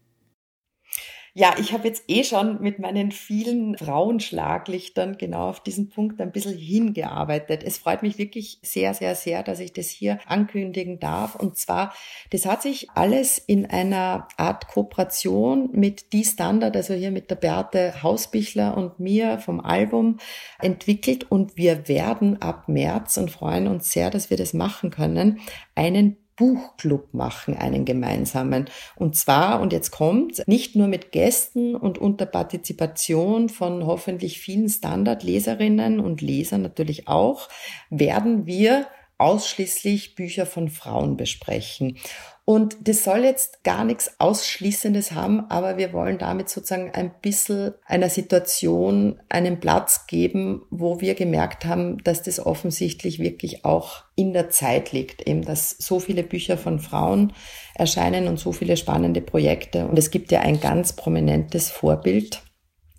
Ja, 1.34 1.54
ich 1.58 1.72
habe 1.72 1.88
jetzt 1.88 2.04
eh 2.08 2.24
schon 2.24 2.60
mit 2.60 2.78
meinen 2.78 3.10
vielen 3.10 3.78
Frauenschlaglichtern 3.78 5.16
genau 5.16 5.48
auf 5.48 5.60
diesen 5.60 5.88
Punkt 5.88 6.20
ein 6.20 6.30
bisschen 6.30 6.58
hingearbeitet. 6.58 7.62
Es 7.64 7.78
freut 7.78 8.02
mich 8.02 8.18
wirklich 8.18 8.58
sehr, 8.60 8.92
sehr, 8.92 9.14
sehr, 9.14 9.42
dass 9.42 9.58
ich 9.58 9.72
das 9.72 9.88
hier 9.88 10.18
ankündigen 10.26 11.00
darf. 11.00 11.34
Und 11.34 11.56
zwar, 11.56 11.94
das 12.32 12.44
hat 12.44 12.60
sich 12.60 12.90
alles 12.90 13.38
in 13.38 13.64
einer 13.64 14.28
Art 14.36 14.68
Kooperation 14.68 15.70
mit 15.72 16.12
Die 16.12 16.24
Standard, 16.24 16.76
also 16.76 16.92
hier 16.92 17.10
mit 17.10 17.30
der 17.30 17.36
Beate 17.36 18.02
Hausbichler 18.02 18.76
und 18.76 19.00
mir 19.00 19.38
vom 19.38 19.60
Album 19.60 20.18
entwickelt. 20.60 21.30
Und 21.30 21.56
wir 21.56 21.88
werden 21.88 22.42
ab 22.42 22.68
März 22.68 23.16
und 23.16 23.30
freuen 23.30 23.68
uns 23.68 23.90
sehr, 23.90 24.10
dass 24.10 24.28
wir 24.28 24.36
das 24.36 24.52
machen 24.52 24.90
können, 24.90 25.40
einen 25.74 26.18
Buchclub 26.36 27.12
machen, 27.14 27.56
einen 27.56 27.84
gemeinsamen. 27.84 28.66
Und 28.96 29.16
zwar, 29.16 29.60
und 29.60 29.72
jetzt 29.72 29.90
kommt, 29.90 30.46
nicht 30.46 30.76
nur 30.76 30.88
mit 30.88 31.12
Gästen 31.12 31.76
und 31.76 31.98
unter 31.98 32.26
Partizipation 32.26 33.48
von 33.48 33.86
hoffentlich 33.86 34.40
vielen 34.40 34.68
Standardleserinnen 34.68 36.00
und 36.00 36.20
Lesern 36.20 36.62
natürlich 36.62 37.08
auch, 37.08 37.48
werden 37.90 38.46
wir 38.46 38.86
ausschließlich 39.22 40.16
Bücher 40.16 40.46
von 40.46 40.68
Frauen 40.68 41.16
besprechen. 41.16 41.96
Und 42.44 42.88
das 42.88 43.04
soll 43.04 43.20
jetzt 43.22 43.62
gar 43.62 43.84
nichts 43.84 44.18
Ausschließendes 44.18 45.12
haben, 45.12 45.48
aber 45.48 45.76
wir 45.76 45.92
wollen 45.92 46.18
damit 46.18 46.48
sozusagen 46.48 46.90
ein 46.90 47.12
bisschen 47.22 47.72
einer 47.86 48.08
Situation 48.08 49.20
einen 49.28 49.60
Platz 49.60 50.08
geben, 50.08 50.62
wo 50.68 51.00
wir 51.00 51.14
gemerkt 51.14 51.64
haben, 51.64 52.02
dass 52.02 52.22
das 52.22 52.44
offensichtlich 52.44 53.20
wirklich 53.20 53.64
auch 53.64 54.02
in 54.16 54.32
der 54.32 54.50
Zeit 54.50 54.90
liegt, 54.90 55.28
eben 55.28 55.42
dass 55.42 55.70
so 55.70 56.00
viele 56.00 56.24
Bücher 56.24 56.58
von 56.58 56.80
Frauen 56.80 57.32
erscheinen 57.76 58.26
und 58.26 58.40
so 58.40 58.50
viele 58.50 58.76
spannende 58.76 59.20
Projekte. 59.20 59.86
Und 59.86 59.96
es 59.96 60.10
gibt 60.10 60.32
ja 60.32 60.40
ein 60.40 60.58
ganz 60.58 60.94
prominentes 60.94 61.70
Vorbild. 61.70 62.42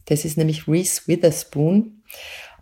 Das 0.06 0.24
ist 0.24 0.38
nämlich 0.38 0.70
Reese 0.70 1.02
Witherspoon. 1.08 2.04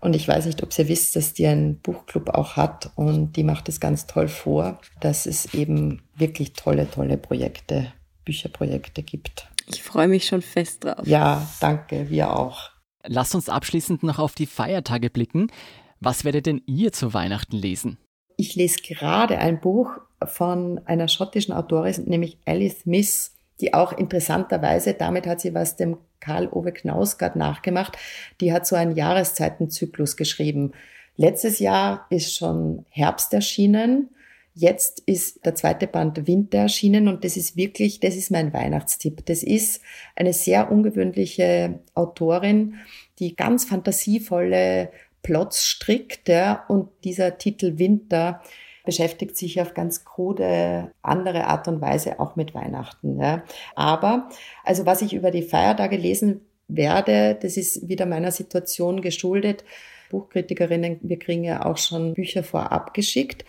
Und 0.01 0.15
ich 0.15 0.27
weiß 0.27 0.47
nicht, 0.47 0.63
ob 0.63 0.77
ihr 0.77 0.87
wisst, 0.87 1.15
dass 1.15 1.33
die 1.33 1.45
einen 1.45 1.79
Buchclub 1.79 2.29
auch 2.29 2.55
hat 2.55 2.91
und 2.95 3.33
die 3.33 3.43
macht 3.43 3.69
es 3.69 3.79
ganz 3.79 4.07
toll 4.07 4.27
vor, 4.27 4.81
dass 4.99 5.27
es 5.27 5.53
eben 5.53 6.01
wirklich 6.15 6.53
tolle, 6.53 6.89
tolle 6.89 7.17
Projekte, 7.17 7.93
Bücherprojekte 8.25 9.03
gibt. 9.03 9.47
Ich 9.67 9.83
freue 9.83 10.07
mich 10.07 10.25
schon 10.25 10.41
fest 10.41 10.83
drauf. 10.83 11.05
Ja, 11.05 11.47
danke, 11.59 12.09
wir 12.09 12.35
auch. 12.35 12.71
Lasst 13.03 13.35
uns 13.35 13.47
abschließend 13.47 14.01
noch 14.01 14.17
auf 14.17 14.33
die 14.33 14.47
Feiertage 14.47 15.11
blicken. 15.11 15.51
Was 15.99 16.25
werdet 16.25 16.47
denn 16.47 16.61
ihr 16.65 16.91
zu 16.91 17.13
Weihnachten 17.13 17.55
lesen? 17.55 17.97
Ich 18.37 18.55
lese 18.55 18.81
gerade 18.81 19.37
ein 19.37 19.61
Buch 19.61 19.91
von 20.25 20.81
einer 20.85 21.07
schottischen 21.07 21.53
Autorin, 21.53 22.05
nämlich 22.05 22.39
Alice 22.45 22.81
Smith, 22.81 23.33
die 23.59 23.73
auch 23.73 23.93
interessanterweise, 23.93 24.93
damit 24.93 25.27
hat 25.27 25.41
sie 25.41 25.53
was 25.53 25.75
dem 25.75 25.97
Karl-Ove 26.19 26.71
Knausgard 26.71 27.35
nachgemacht, 27.35 27.97
die 28.39 28.53
hat 28.53 28.65
so 28.65 28.75
einen 28.75 28.95
Jahreszeitenzyklus 28.95 30.15
geschrieben. 30.17 30.71
Letztes 31.17 31.59
Jahr 31.59 32.05
ist 32.09 32.35
schon 32.35 32.85
Herbst 32.89 33.33
erschienen. 33.33 34.09
Jetzt 34.53 35.01
ist 35.01 35.45
der 35.45 35.55
zweite 35.55 35.87
Band 35.87 36.27
Winter 36.27 36.59
erschienen 36.59 37.07
und 37.07 37.23
das 37.23 37.37
ist 37.37 37.55
wirklich, 37.55 37.99
das 37.99 38.15
ist 38.15 38.31
mein 38.31 38.53
Weihnachtstipp. 38.53 39.25
Das 39.25 39.43
ist 39.43 39.81
eine 40.15 40.33
sehr 40.33 40.71
ungewöhnliche 40.71 41.79
Autorin, 41.93 42.75
die 43.19 43.35
ganz 43.35 43.65
fantasievolle 43.65 44.91
Plots 45.23 45.65
strickt, 45.65 46.27
ja, 46.27 46.65
und 46.67 46.89
dieser 47.03 47.37
Titel 47.37 47.77
Winter 47.77 48.41
beschäftigt 48.83 49.37
sich 49.37 49.61
auf 49.61 49.73
ganz 49.73 50.05
krude, 50.05 50.91
andere 51.01 51.45
Art 51.45 51.67
und 51.67 51.81
Weise 51.81 52.19
auch 52.19 52.35
mit 52.35 52.53
Weihnachten. 52.53 53.19
Ja. 53.19 53.43
Aber, 53.75 54.29
also 54.63 54.85
was 54.85 55.01
ich 55.01 55.13
über 55.13 55.31
die 55.31 55.43
Feiertage 55.43 55.97
lesen 55.97 56.41
werde, 56.67 57.37
das 57.41 57.57
ist 57.57 57.87
wieder 57.87 58.05
meiner 58.05 58.31
Situation 58.31 59.01
geschuldet. 59.01 59.63
Buchkritikerinnen, 60.09 60.99
wir 61.01 61.19
kriegen 61.19 61.43
ja 61.43 61.65
auch 61.65 61.77
schon 61.77 62.13
Bücher 62.13 62.43
vorab 62.43 62.93
geschickt. 62.93 63.45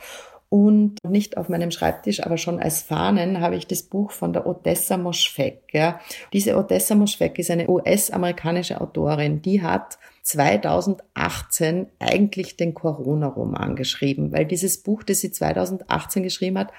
Und 0.49 0.99
nicht 1.09 1.39
auf 1.39 1.49
meinem 1.49 1.71
Schreibtisch, 1.71 2.23
aber 2.23 2.37
schon 2.37 2.61
als 2.61 2.83
Fahnen 2.83 3.41
habe 3.41 3.57
ich 3.57 3.67
das 3.67 3.85
Buch 3.85 4.11
von 4.11 4.35
der 4.35 4.47
Odessa 4.47 4.99
Moschweg. 4.99 5.63
Ja. 5.73 5.99
Diese 6.35 6.59
Odessa 6.59 6.95
Moschweg 6.95 7.39
ist 7.39 7.51
eine 7.51 7.71
US-amerikanische 7.71 8.79
Autorin, 8.83 9.41
die 9.41 9.63
hat 9.63 9.97
2018 10.23 11.87
eigentlich 11.99 12.57
den 12.57 12.75
Corona-Roman 12.75 13.77
geschrieben, 13.77 14.33
weil 14.33 14.47
dieses 14.47 14.83
Buch, 14.83 15.03
das 15.03 15.21
sie 15.21 15.33
2018 15.33 16.23
geschrieben 16.23 16.59
hat, 16.59 16.73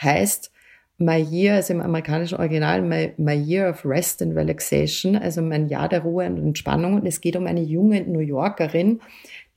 heißt 0.00 0.50
My 0.98 1.18
Year, 1.18 1.56
also 1.56 1.74
im 1.74 1.82
amerikanischen 1.82 2.38
Original, 2.38 2.80
My, 2.80 3.12
My 3.18 3.34
Year 3.34 3.68
of 3.68 3.84
Rest 3.84 4.22
and 4.22 4.34
Relaxation, 4.34 5.14
also 5.16 5.42
mein 5.42 5.68
Jahr 5.68 5.90
der 5.90 6.00
Ruhe 6.00 6.24
und 6.26 6.38
Entspannung. 6.38 6.94
Und 6.94 7.06
es 7.06 7.20
geht 7.20 7.36
um 7.36 7.46
eine 7.46 7.60
junge 7.60 8.00
New 8.02 8.20
Yorkerin, 8.20 9.00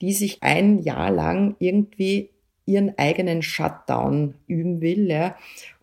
die 0.02 0.12
sich 0.12 0.42
ein 0.42 0.80
Jahr 0.80 1.10
lang 1.10 1.56
irgendwie 1.58 2.28
ihren 2.66 2.96
eigenen 2.98 3.40
Shutdown 3.40 4.34
üben 4.46 4.82
will, 4.82 5.10
ja, 5.10 5.34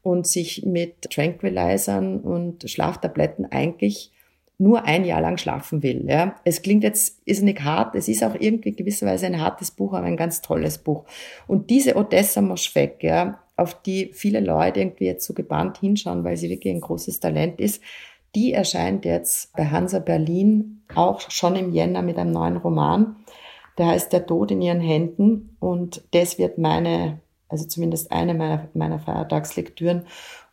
und 0.03 0.27
sich 0.27 0.63
mit 0.63 1.01
Tranquilizern 1.09 2.19
und 2.19 2.69
Schlaftabletten 2.69 3.51
eigentlich 3.51 4.11
nur 4.57 4.85
ein 4.85 5.05
Jahr 5.05 5.21
lang 5.21 5.37
schlafen 5.37 5.83
will. 5.83 6.05
Ja. 6.07 6.35
Es 6.43 6.61
klingt 6.61 6.83
jetzt 6.83 7.21
ist 7.25 7.43
nicht 7.43 7.61
hart, 7.61 7.95
es 7.95 8.07
ist 8.07 8.23
auch 8.23 8.35
irgendwie 8.37 8.71
gewisserweise 8.71 9.27
ein 9.27 9.41
hartes 9.41 9.71
Buch, 9.71 9.93
aber 9.93 10.07
ein 10.07 10.17
ganz 10.17 10.41
tolles 10.41 10.79
Buch. 10.79 11.05
Und 11.47 11.69
diese 11.69 11.95
Odessa 11.95 12.41
Moschweg, 12.41 13.03
ja, 13.03 13.39
auf 13.55 13.81
die 13.81 14.11
viele 14.13 14.39
Leute 14.39 14.79
irgendwie 14.79 15.05
jetzt 15.05 15.25
so 15.25 15.33
gebannt 15.33 15.79
hinschauen, 15.79 16.23
weil 16.23 16.37
sie 16.37 16.49
wirklich 16.49 16.73
ein 16.73 16.81
großes 16.81 17.19
Talent 17.19 17.59
ist, 17.59 17.81
die 18.35 18.53
erscheint 18.53 19.05
jetzt 19.05 19.55
bei 19.55 19.65
Hansa 19.65 19.99
Berlin 19.99 20.83
auch 20.93 21.21
schon 21.31 21.55
im 21.55 21.73
Jänner 21.73 22.01
mit 22.01 22.17
einem 22.17 22.31
neuen 22.31 22.57
Roman. 22.57 23.15
Der 23.77 23.87
heißt 23.87 24.13
Der 24.13 24.25
Tod 24.25 24.51
in 24.51 24.61
ihren 24.61 24.79
Händen 24.79 25.55
und 25.59 26.03
das 26.11 26.37
wird 26.37 26.57
meine, 26.57 27.19
also 27.47 27.65
zumindest 27.65 28.11
eine 28.11 28.33
meiner, 28.33 28.67
meiner 28.73 28.99
Feiertagslektüren 28.99 30.05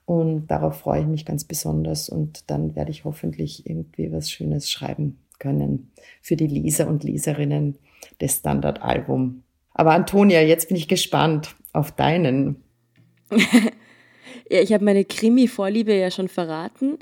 und 0.07 0.47
darauf 0.49 0.81
freue 0.81 1.01
ich 1.01 1.07
mich 1.07 1.25
ganz 1.25 1.45
besonders. 1.45 2.09
Und 2.09 2.51
dann 2.51 2.75
werde 2.77 2.90
ich 2.90 3.05
hoffentlich 3.05 3.69
irgendwie 3.69 4.12
was 4.12 4.31
Schönes 4.31 4.71
schreiben 4.71 5.19
können 5.38 5.90
für 6.21 6.37
die 6.37 6.47
Leser 6.47 6.88
und 6.88 7.05
Leserinnen 7.05 7.79
des 8.21 8.37
Standardalbum. 8.37 9.43
Aber 9.73 9.93
Antonia, 9.93 10.40
jetzt 10.43 10.69
bin 10.69 10.77
ich 10.77 10.88
gespannt 10.88 11.57
auf 11.73 11.90
deinen. 11.90 12.62
ja, 14.51 14.61
ich 14.61 14.73
habe 14.73 14.85
meine 14.85 15.05
Krimi-Vorliebe 15.05 15.95
ja 15.95 16.11
schon 16.11 16.29
verraten 16.29 16.99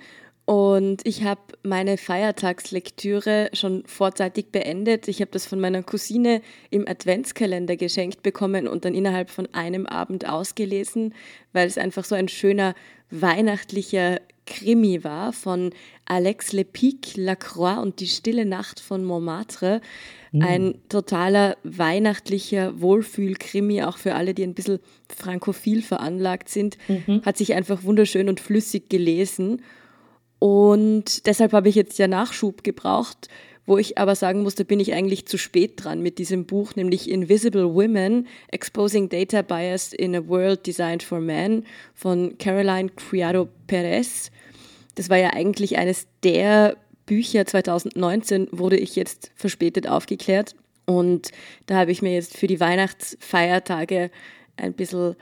und 0.53 1.01
ich 1.07 1.25
habe 1.25 1.41
meine 1.63 1.97
Feiertagslektüre 1.97 3.49
schon 3.55 3.85
vorzeitig 3.87 4.49
beendet. 4.53 5.09
Ich 5.09 5.23
habe 5.23 5.31
das 5.31 5.47
von 5.47 5.59
meiner 5.59 5.83
Cousine 5.83 6.43
im 6.69 6.87
Adventskalender 6.87 7.79
geschenkt 7.79 8.23
bekommen 8.23 8.69
und 8.69 8.85
dann 8.85 8.95
innerhalb 8.95 9.31
von 9.31 9.49
einem 9.55 9.87
Abend 9.87 10.29
ausgelesen, 10.29 11.15
weil 11.55 11.67
es 11.67 11.79
einfach 11.79 12.05
so 12.05 12.15
ein 12.15 12.29
schöner 12.29 12.75
weihnachtlicher 13.11 14.21
Krimi 14.45 15.03
war 15.03 15.33
von 15.33 15.71
Alex 16.05 16.53
Lepic, 16.53 17.17
Lacroix 17.17 17.79
und 17.79 18.01
die 18.01 18.09
stille 18.09 18.45
Nacht 18.45 18.79
von 18.79 19.05
Montmartre. 19.05 19.81
Mhm. 20.33 20.43
Ein 20.43 20.75
totaler 20.91 21.57
weihnachtlicher 21.63 22.79
Wohlfühl-Krimi, 22.79 23.85
auch 23.85 23.97
für 23.97 24.17
alle, 24.17 24.35
die 24.35 24.43
ein 24.43 24.53
bisschen 24.53 24.81
frankophil 25.09 25.81
veranlagt 25.81 26.51
sind. 26.51 26.77
Mhm. 26.89 27.23
Hat 27.25 27.39
sich 27.39 27.55
einfach 27.55 27.85
wunderschön 27.85 28.29
und 28.29 28.39
flüssig 28.39 28.91
gelesen. 28.91 29.63
Und 30.43 31.29
deshalb 31.29 31.53
habe 31.53 31.69
ich 31.69 31.77
jetzt 31.77 32.01
ja 32.01 32.09
Nachschub 32.09 32.65
gebraucht, 32.65 33.29
wo 33.65 33.79
ich 33.79 33.97
aber 33.97 34.17
sagen 34.17 34.43
musste, 34.43 34.65
bin 34.65 34.81
ich 34.81 34.93
eigentlich 34.93 35.27
zu 35.27 35.39
spät 35.39 35.75
dran 35.77 36.03
mit 36.03 36.19
diesem 36.19 36.47
Buch, 36.47 36.75
nämlich 36.75 37.09
Invisible 37.09 37.73
Women, 37.73 38.27
Exposing 38.49 39.09
Data 39.09 39.43
Bias 39.43 39.93
in 39.93 40.17
a 40.17 40.27
World 40.27 40.67
Designed 40.67 41.05
for 41.05 41.21
Men 41.21 41.65
von 41.95 42.39
Caroline 42.39 42.89
Criado 42.89 43.51
Perez. 43.69 44.33
Das 44.97 45.09
war 45.09 45.17
ja 45.17 45.33
eigentlich 45.33 45.79
eines 45.79 46.09
der 46.25 46.77
Bücher 47.07 47.47
2019, 47.47 48.49
wurde 48.51 48.79
ich 48.79 48.97
jetzt 48.97 49.31
verspätet 49.37 49.87
aufgeklärt. 49.87 50.57
Und 50.87 51.31
da 51.67 51.77
habe 51.77 51.93
ich 51.93 52.03
mir 52.03 52.15
jetzt 52.15 52.37
für 52.37 52.49
die 52.49 52.59
Weihnachtsfeiertage 52.59 54.11
ein 54.57 54.73
bisschen 54.73 55.15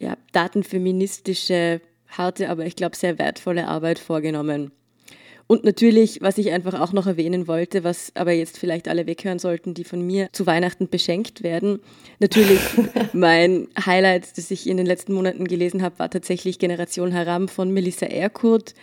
ja, 0.00 0.16
datenfeministische 0.32 1.80
harte, 2.08 2.48
aber 2.48 2.66
ich 2.66 2.76
glaube 2.76 2.96
sehr 2.96 3.18
wertvolle 3.18 3.68
Arbeit 3.68 3.98
vorgenommen. 3.98 4.72
Und 5.48 5.64
natürlich, 5.64 6.20
was 6.22 6.38
ich 6.38 6.50
einfach 6.50 6.80
auch 6.80 6.92
noch 6.92 7.06
erwähnen 7.06 7.46
wollte, 7.46 7.84
was 7.84 8.10
aber 8.16 8.32
jetzt 8.32 8.58
vielleicht 8.58 8.88
alle 8.88 9.06
weghören 9.06 9.38
sollten, 9.38 9.74
die 9.74 9.84
von 9.84 10.04
mir 10.04 10.28
zu 10.32 10.44
Weihnachten 10.46 10.88
beschenkt 10.88 11.44
werden. 11.44 11.78
Natürlich 12.18 12.58
mein 13.12 13.68
Highlight, 13.78 14.36
das 14.36 14.50
ich 14.50 14.68
in 14.68 14.76
den 14.76 14.86
letzten 14.86 15.12
Monaten 15.12 15.46
gelesen 15.46 15.82
habe, 15.82 16.00
war 16.00 16.10
tatsächlich 16.10 16.58
Generation 16.58 17.14
Haram 17.14 17.46
von 17.46 17.70
Melissa 17.70 18.06
Erkurt, 18.06 18.74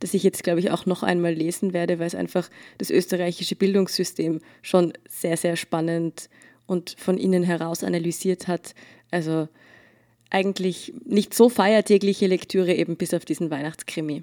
das 0.00 0.12
ich 0.12 0.24
jetzt, 0.24 0.42
glaube 0.42 0.58
ich, 0.58 0.72
auch 0.72 0.86
noch 0.86 1.04
einmal 1.04 1.34
lesen 1.34 1.72
werde, 1.72 2.00
weil 2.00 2.08
es 2.08 2.14
einfach 2.16 2.48
das 2.78 2.90
österreichische 2.90 3.54
Bildungssystem 3.54 4.40
schon 4.60 4.92
sehr, 5.08 5.36
sehr 5.36 5.54
spannend 5.54 6.28
und 6.66 6.96
von 6.98 7.16
innen 7.16 7.44
heraus 7.44 7.84
analysiert 7.84 8.48
hat. 8.48 8.74
Also 9.12 9.48
eigentlich 10.30 10.92
nicht 11.04 11.34
so 11.34 11.48
feiertägliche 11.48 12.26
Lektüre, 12.26 12.74
eben 12.74 12.96
bis 12.96 13.14
auf 13.14 13.24
diesen 13.24 13.50
Weihnachtskrimi. 13.50 14.22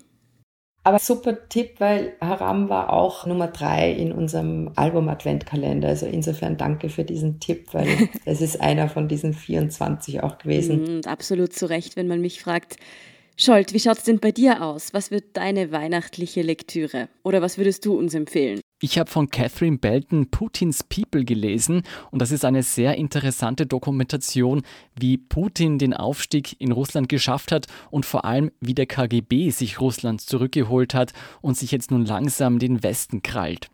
Aber 0.83 0.99
super 0.99 1.49
Tipp, 1.49 1.79
weil 1.79 2.13
Haram 2.21 2.69
war 2.69 2.93
auch 2.93 3.25
Nummer 3.25 3.47
drei 3.47 3.91
in 3.91 4.11
unserem 4.11 4.71
Album-Adventkalender. 4.75 5.87
Also 5.87 6.05
insofern 6.05 6.57
danke 6.57 6.89
für 6.89 7.03
diesen 7.03 7.39
Tipp, 7.39 7.73
weil 7.73 7.87
es 8.25 8.39
ist 8.39 8.61
einer 8.61 8.87
von 8.87 9.07
diesen 9.07 9.33
24 9.33 10.21
auch 10.21 10.37
gewesen. 10.37 10.81
Und 10.81 11.05
mm, 11.05 11.09
absolut 11.09 11.53
zu 11.53 11.67
Recht, 11.67 11.95
wenn 11.95 12.07
man 12.07 12.21
mich 12.21 12.39
fragt, 12.39 12.77
Scholt, 13.37 13.73
wie 13.73 13.79
schaut 13.79 13.97
es 13.97 14.03
denn 14.03 14.19
bei 14.19 14.31
dir 14.31 14.63
aus? 14.63 14.93
Was 14.93 15.11
wird 15.11 15.35
deine 15.35 15.71
weihnachtliche 15.73 16.41
Lektüre? 16.41 17.09
Oder 17.23 17.41
was 17.41 17.57
würdest 17.57 17.85
du 17.85 17.97
uns 17.97 18.13
empfehlen? 18.13 18.61
Ich 18.81 18.99
habe 18.99 19.09
von 19.09 19.29
Catherine 19.29 19.77
Belton 19.77 20.29
Putins 20.29 20.83
People 20.83 21.23
gelesen 21.23 21.83
und 22.11 22.21
das 22.21 22.31
ist 22.31 22.43
eine 22.43 22.61
sehr 22.61 22.95
interessante 22.97 23.65
Dokumentation, 23.65 24.63
wie 24.99 25.17
Putin 25.17 25.79
den 25.79 25.93
Aufstieg 25.93 26.59
in 26.59 26.73
Russland 26.73 27.07
geschafft 27.07 27.53
hat 27.53 27.67
und 27.89 28.05
vor 28.05 28.25
allem 28.25 28.51
wie 28.59 28.73
der 28.73 28.85
KGB 28.85 29.49
sich 29.51 29.79
Russlands 29.79 30.25
zurückgeholt 30.25 30.93
hat 30.93 31.13
und 31.41 31.55
sich 31.55 31.71
jetzt 31.71 31.89
nun 31.89 32.05
langsam 32.05 32.59
den 32.59 32.83
Westen 32.83 33.21
krallt. 33.21 33.69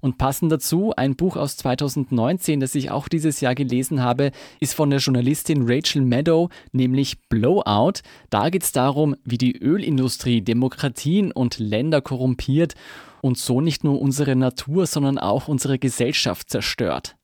Und 0.00 0.16
passend 0.16 0.52
dazu, 0.52 0.92
ein 0.96 1.16
Buch 1.16 1.36
aus 1.36 1.56
2019, 1.56 2.60
das 2.60 2.76
ich 2.76 2.90
auch 2.92 3.08
dieses 3.08 3.40
Jahr 3.40 3.56
gelesen 3.56 4.00
habe, 4.00 4.30
ist 4.60 4.74
von 4.74 4.90
der 4.90 5.00
Journalistin 5.00 5.64
Rachel 5.66 6.02
Meadow, 6.02 6.50
nämlich 6.70 7.18
Blowout. 7.28 8.00
Da 8.30 8.48
geht 8.50 8.62
es 8.62 8.72
darum, 8.72 9.16
wie 9.24 9.38
die 9.38 9.58
Ölindustrie 9.58 10.40
Demokratien 10.40 11.32
und 11.32 11.58
Länder 11.58 12.00
korrumpiert 12.00 12.74
und 13.20 13.38
so 13.38 13.60
nicht 13.60 13.84
nur 13.84 14.00
unsere 14.00 14.36
Natur, 14.36 14.86
sondern 14.86 15.18
auch 15.18 15.48
unsere 15.48 15.78
Gesellschaft 15.78 16.50
zerstört. 16.50 17.16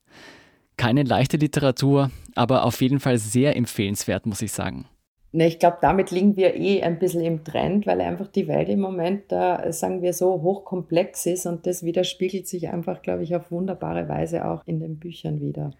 Keine 0.76 1.02
leichte 1.02 1.36
Literatur, 1.36 2.10
aber 2.34 2.64
auf 2.64 2.80
jeden 2.80 3.00
Fall 3.00 3.18
sehr 3.18 3.56
empfehlenswert, 3.56 4.26
muss 4.26 4.42
ich 4.42 4.52
sagen. 4.52 4.86
Ne, 5.34 5.48
ich 5.48 5.58
glaube, 5.58 5.78
damit 5.80 6.10
liegen 6.10 6.36
wir 6.36 6.54
eh 6.56 6.82
ein 6.82 6.98
bisschen 6.98 7.22
im 7.22 7.42
Trend, 7.42 7.86
weil 7.86 8.02
einfach 8.02 8.26
die 8.26 8.48
Welt 8.48 8.68
im 8.68 8.80
Moment, 8.80 9.32
da 9.32 9.72
sagen 9.72 10.02
wir 10.02 10.12
so, 10.12 10.42
hochkomplex 10.42 11.24
ist 11.24 11.46
und 11.46 11.66
das 11.66 11.82
widerspiegelt 11.82 12.46
sich 12.46 12.68
einfach, 12.68 13.00
glaube 13.00 13.22
ich, 13.22 13.34
auf 13.34 13.50
wunderbare 13.50 14.08
Weise 14.10 14.46
auch 14.46 14.62
in 14.66 14.78
den 14.78 14.98
Büchern 14.98 15.40
wieder. 15.40 15.70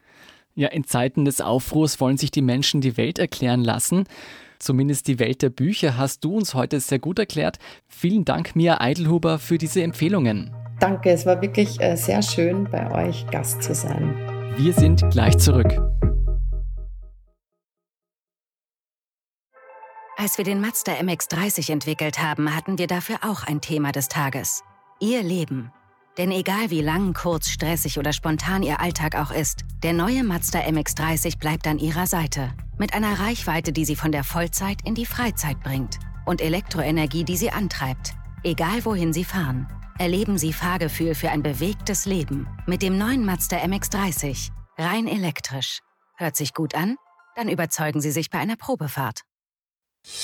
Ja, 0.55 0.69
in 0.69 0.85
Zeiten 0.85 1.27
des 1.27 1.43
Aufruhrs 1.43 2.01
wollen 2.01 2.17
sich 2.17 2.31
die 2.31 2.43
Menschen 2.43 2.81
die 2.81 2.97
Welt 2.97 3.19
erklären 3.19 3.63
lassen. 3.63 4.05
Zumindest 4.63 5.09
die 5.09 5.19
Welt 5.19 5.43
der 5.43 5.51
Bücher 5.51 5.97
hast 5.99 6.23
du 6.23 6.37
uns 6.37 6.55
heute 6.55 6.79
sehr 6.79 7.01
gut 7.01 7.19
erklärt. 7.19 7.59
Vielen 7.89 8.25
Dank, 8.25 8.55
Mia 8.55 8.81
Eidelhuber, 8.81 9.41
für 9.41 9.59
diese 9.59 9.83
Empfehlungen. 9.83 10.55
Danke, 10.79 11.11
es 11.11 11.27
war 11.27 11.43
wirklich 11.43 11.81
äh, 11.81 11.97
sehr 11.97 12.23
schön, 12.23 12.69
bei 12.71 13.09
euch 13.09 13.27
Gast 13.27 13.61
zu 13.61 13.75
sein. 13.75 14.15
Wir 14.57 14.73
sind 14.73 15.03
gleich 15.11 15.37
zurück. 15.39 15.67
Als 20.17 20.39
wir 20.39 20.45
den 20.45 20.61
Mazda 20.61 20.93
MX30 20.93 21.73
entwickelt 21.73 22.23
haben, 22.23 22.55
hatten 22.55 22.79
wir 22.79 22.87
dafür 22.87 23.17
auch 23.23 23.43
ein 23.43 23.61
Thema 23.61 23.91
des 23.91 24.07
Tages. 24.07 24.63
Ihr 25.01 25.25
Leben. 25.25 25.73
Denn 26.19 26.31
egal 26.31 26.71
wie 26.71 26.83
lang, 26.83 27.15
kurz, 27.15 27.49
stressig 27.49 27.99
oder 27.99 28.13
spontan 28.13 28.63
Ihr 28.63 28.81
Alltag 28.81 29.17
auch 29.17 29.31
ist, 29.31 29.65
der 29.83 29.95
neue 29.95 30.25
Mazda 30.25 30.61
MX30 30.61 31.39
bleibt 31.39 31.67
an 31.67 31.79
Ihrer 31.79 32.07
Seite. 32.07 32.53
Mit 32.79 32.93
einer 32.93 33.19
Reichweite, 33.19 33.73
die 33.73 33.87
Sie 33.87 33.97
von 33.97 34.13
der 34.13 34.23
Vollzeit 34.23 34.79
in 34.85 34.95
die 34.95 35.07
Freizeit 35.07 35.61
bringt. 35.63 35.99
Und 36.27 36.43
Elektroenergie, 36.43 37.25
die 37.25 37.37
Sie 37.37 37.51
antreibt. 37.51 38.13
Egal 38.45 38.85
wohin 38.85 39.13
Sie 39.13 39.25
fahren. 39.25 39.67
Erleben 39.99 40.37
Sie 40.37 40.53
Fahrgefühl 40.53 41.15
für 41.15 41.31
ein 41.31 41.43
bewegtes 41.43 42.05
Leben. 42.05 42.47
Mit 42.67 42.83
dem 42.83 42.99
neuen 42.99 43.25
Mazda 43.25 43.59
MX30. 43.59 44.51
Rein 44.77 45.07
elektrisch. 45.07 45.81
Hört 46.17 46.37
sich 46.37 46.53
gut 46.53 46.75
an? 46.75 46.97
Dann 47.37 47.49
überzeugen 47.49 48.03
Sie 48.03 48.11
sich 48.11 48.29
bei 48.29 48.39
einer 48.39 48.57
Probefahrt. 48.57 49.23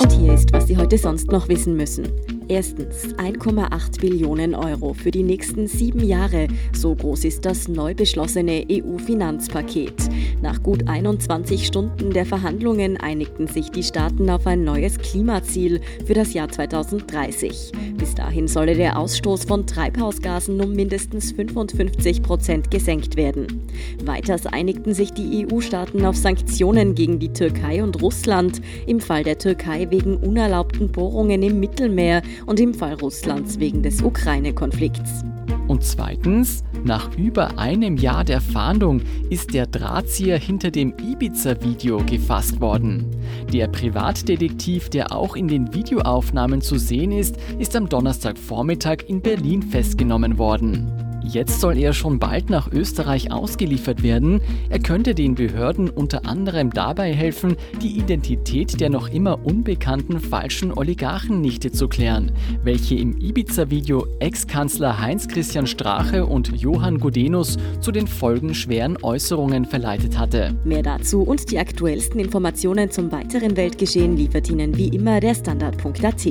Und 0.01 0.13
hier 0.13 0.35
ist, 0.35 0.53
was 0.53 0.67
Sie 0.67 0.77
heute 0.77 0.99
sonst 0.99 1.31
noch 1.31 1.49
wissen 1.49 1.77
müssen. 1.77 2.38
Erstens 2.51 3.15
1,8 3.17 4.01
Billionen 4.01 4.55
Euro 4.55 4.95
für 4.95 5.11
die 5.11 5.23
nächsten 5.23 5.67
sieben 5.67 6.03
Jahre. 6.03 6.49
So 6.73 6.95
groß 6.95 7.27
ist 7.27 7.45
das 7.45 7.69
neu 7.69 7.95
beschlossene 7.95 8.65
EU-Finanzpaket. 8.71 10.09
Nach 10.41 10.63
gut 10.63 10.89
21 10.89 11.67
Stunden 11.67 12.11
der 12.11 12.25
Verhandlungen 12.25 12.97
einigten 12.97 13.49
sich 13.49 13.71
die 13.71 13.83
Staaten 13.83 14.31
auf 14.31 14.47
ein 14.47 14.65
neues 14.65 14.97
Klimaziel 14.97 15.83
für 16.07 16.15
das 16.15 16.33
Jahr 16.33 16.49
2030. 16.49 17.73
Bis 17.99 18.15
dahin 18.15 18.49
solle 18.49 18.75
der 18.75 18.99
Ausstoß 18.99 19.45
von 19.45 19.67
Treibhausgasen 19.67 20.59
um 20.59 20.73
mindestens 20.73 21.33
55 21.33 22.23
Prozent 22.23 22.71
gesenkt 22.71 23.17
werden. 23.17 23.67
Weiters 24.05 24.47
einigten 24.47 24.95
sich 24.95 25.13
die 25.13 25.47
EU-Staaten 25.47 26.07
auf 26.07 26.17
Sanktionen 26.17 26.95
gegen 26.95 27.19
die 27.19 27.33
Türkei 27.33 27.83
und 27.83 28.01
Russland 28.01 28.63
im 28.87 29.01
Fall 29.01 29.23
der 29.23 29.37
Türkei 29.37 29.91
wegen 29.91 30.17
unerlaubten 30.17 30.91
Bohrungen 30.91 31.43
im 31.43 31.61
Mittelmeer 31.61 32.23
und 32.47 32.61
im 32.61 32.75
Fall 32.75 32.95
Russlands 32.95 33.59
wegen 33.59 33.83
des 33.83 34.03
Ukraine-Konflikts. 34.03 35.25
Und 35.67 35.85
zweitens, 35.85 36.65
nach 36.85 37.17
über 37.17 37.59
einem 37.59 37.97
Jahr 37.97 38.25
der 38.25 38.41
Fahndung 38.41 39.03
ist 39.29 39.53
der 39.53 39.67
Drahtzieher 39.67 40.39
hinter 40.39 40.71
dem 40.71 40.95
Ibiza-Video 40.99 41.99
gefasst 42.07 42.61
worden. 42.61 43.07
Der 43.53 43.69
Privatdetektiv, 43.69 44.89
der 44.89 45.13
auch 45.13 45.37
in 45.37 45.47
den 45.47 45.73
Videoaufnahmen 45.75 46.63
zu 46.63 46.79
sehen 46.79 47.13
ist, 47.13 47.37
ist 47.59 47.77
am 47.77 47.89
Donnerstagvormittag 47.89 49.09
in 49.09 49.21
Berlin 49.21 49.63
festgenommen 49.63 50.39
worden. 50.39 51.08
Jetzt 51.31 51.61
soll 51.61 51.77
er 51.77 51.93
schon 51.93 52.19
bald 52.19 52.49
nach 52.49 52.73
Österreich 52.73 53.31
ausgeliefert 53.31 54.03
werden. 54.03 54.41
Er 54.71 54.79
könnte 54.79 55.15
den 55.15 55.35
Behörden 55.35 55.91
unter 55.91 56.25
anderem 56.25 56.71
dabei 56.71 57.13
helfen, 57.13 57.57
die 57.83 57.99
Identität 57.99 58.81
der 58.81 58.89
noch 58.89 59.11
immer 59.11 59.45
unbekannten 59.45 60.21
falschen 60.21 60.73
Oligarchennichte 60.73 61.71
zu 61.71 61.87
klären, 61.87 62.33
welche 62.63 62.95
im 62.95 63.19
Ibiza-Video 63.19 64.07
Ex-Kanzler 64.21 65.03
Heinz-Christian 65.03 65.67
Strache 65.67 66.25
und 66.25 66.59
Johann 66.59 66.99
Gudenus 66.99 67.59
zu 67.81 67.93
den 67.93 68.07
folgenschweren 68.07 68.97
Äußerungen 69.03 69.67
verleitet 69.67 70.19
hatte. 70.19 70.59
Mehr 70.65 70.83
dazu 70.83 71.21
und 71.25 71.51
die 71.51 71.59
aktuellsten 71.59 72.21
Informationen 72.21 72.91
zum 72.91 73.13
weiteren 73.13 73.55
Weltgeschehen 73.55 74.17
liefert 74.17 74.49
Ihnen 74.49 74.79
wie 74.79 74.89
immer 74.89 75.21
der 75.21 75.35
Standard.at. 75.35 76.27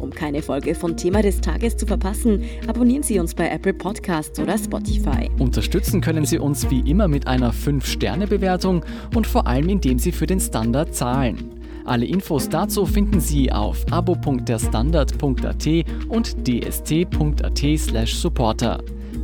Um 0.00 0.10
keine 0.10 0.42
Folge 0.42 0.74
von 0.74 0.96
Thema 0.96 1.22
des 1.22 1.40
Tages 1.40 1.76
zu 1.76 1.86
verpassen, 1.86 2.42
abonnieren 2.66 3.04
Sie 3.04 3.20
uns 3.20 3.36
bei 3.36 3.48
Apple 3.48 3.74
Podcasts 3.74 4.31
Podcasts 4.32 4.38
oder 4.38 4.56
Spotify. 4.58 5.30
Unterstützen 5.38 6.00
können 6.00 6.24
Sie 6.24 6.38
uns 6.38 6.70
wie 6.70 6.80
immer 6.88 7.08
mit 7.08 7.26
einer 7.26 7.52
5-Sterne-Bewertung 7.52 8.82
und 9.14 9.26
vor 9.26 9.46
allem 9.46 9.68
indem 9.68 9.98
Sie 9.98 10.12
für 10.12 10.24
den 10.26 10.40
Standard 10.40 10.94
zahlen. 10.94 11.50
Alle 11.84 12.06
Infos 12.06 12.48
dazu 12.48 12.86
finden 12.86 13.20
Sie 13.20 13.52
auf 13.52 13.84
abo.derstandard.at 13.90 15.68
und 16.08 16.46
dst.at/supporter. 16.46 18.78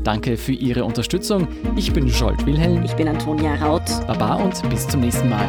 Danke 0.04 0.36
für 0.36 0.52
Ihre 0.52 0.84
Unterstützung. 0.84 1.48
Ich 1.76 1.92
bin 1.92 2.08
Scholt 2.08 2.46
Wilhelm. 2.46 2.84
Ich 2.84 2.94
bin 2.94 3.08
Antonia 3.08 3.56
Raut. 3.56 3.82
Baba 4.06 4.34
und 4.34 4.62
bis 4.70 4.86
zum 4.88 5.00
nächsten 5.00 5.28
Mal. 5.28 5.48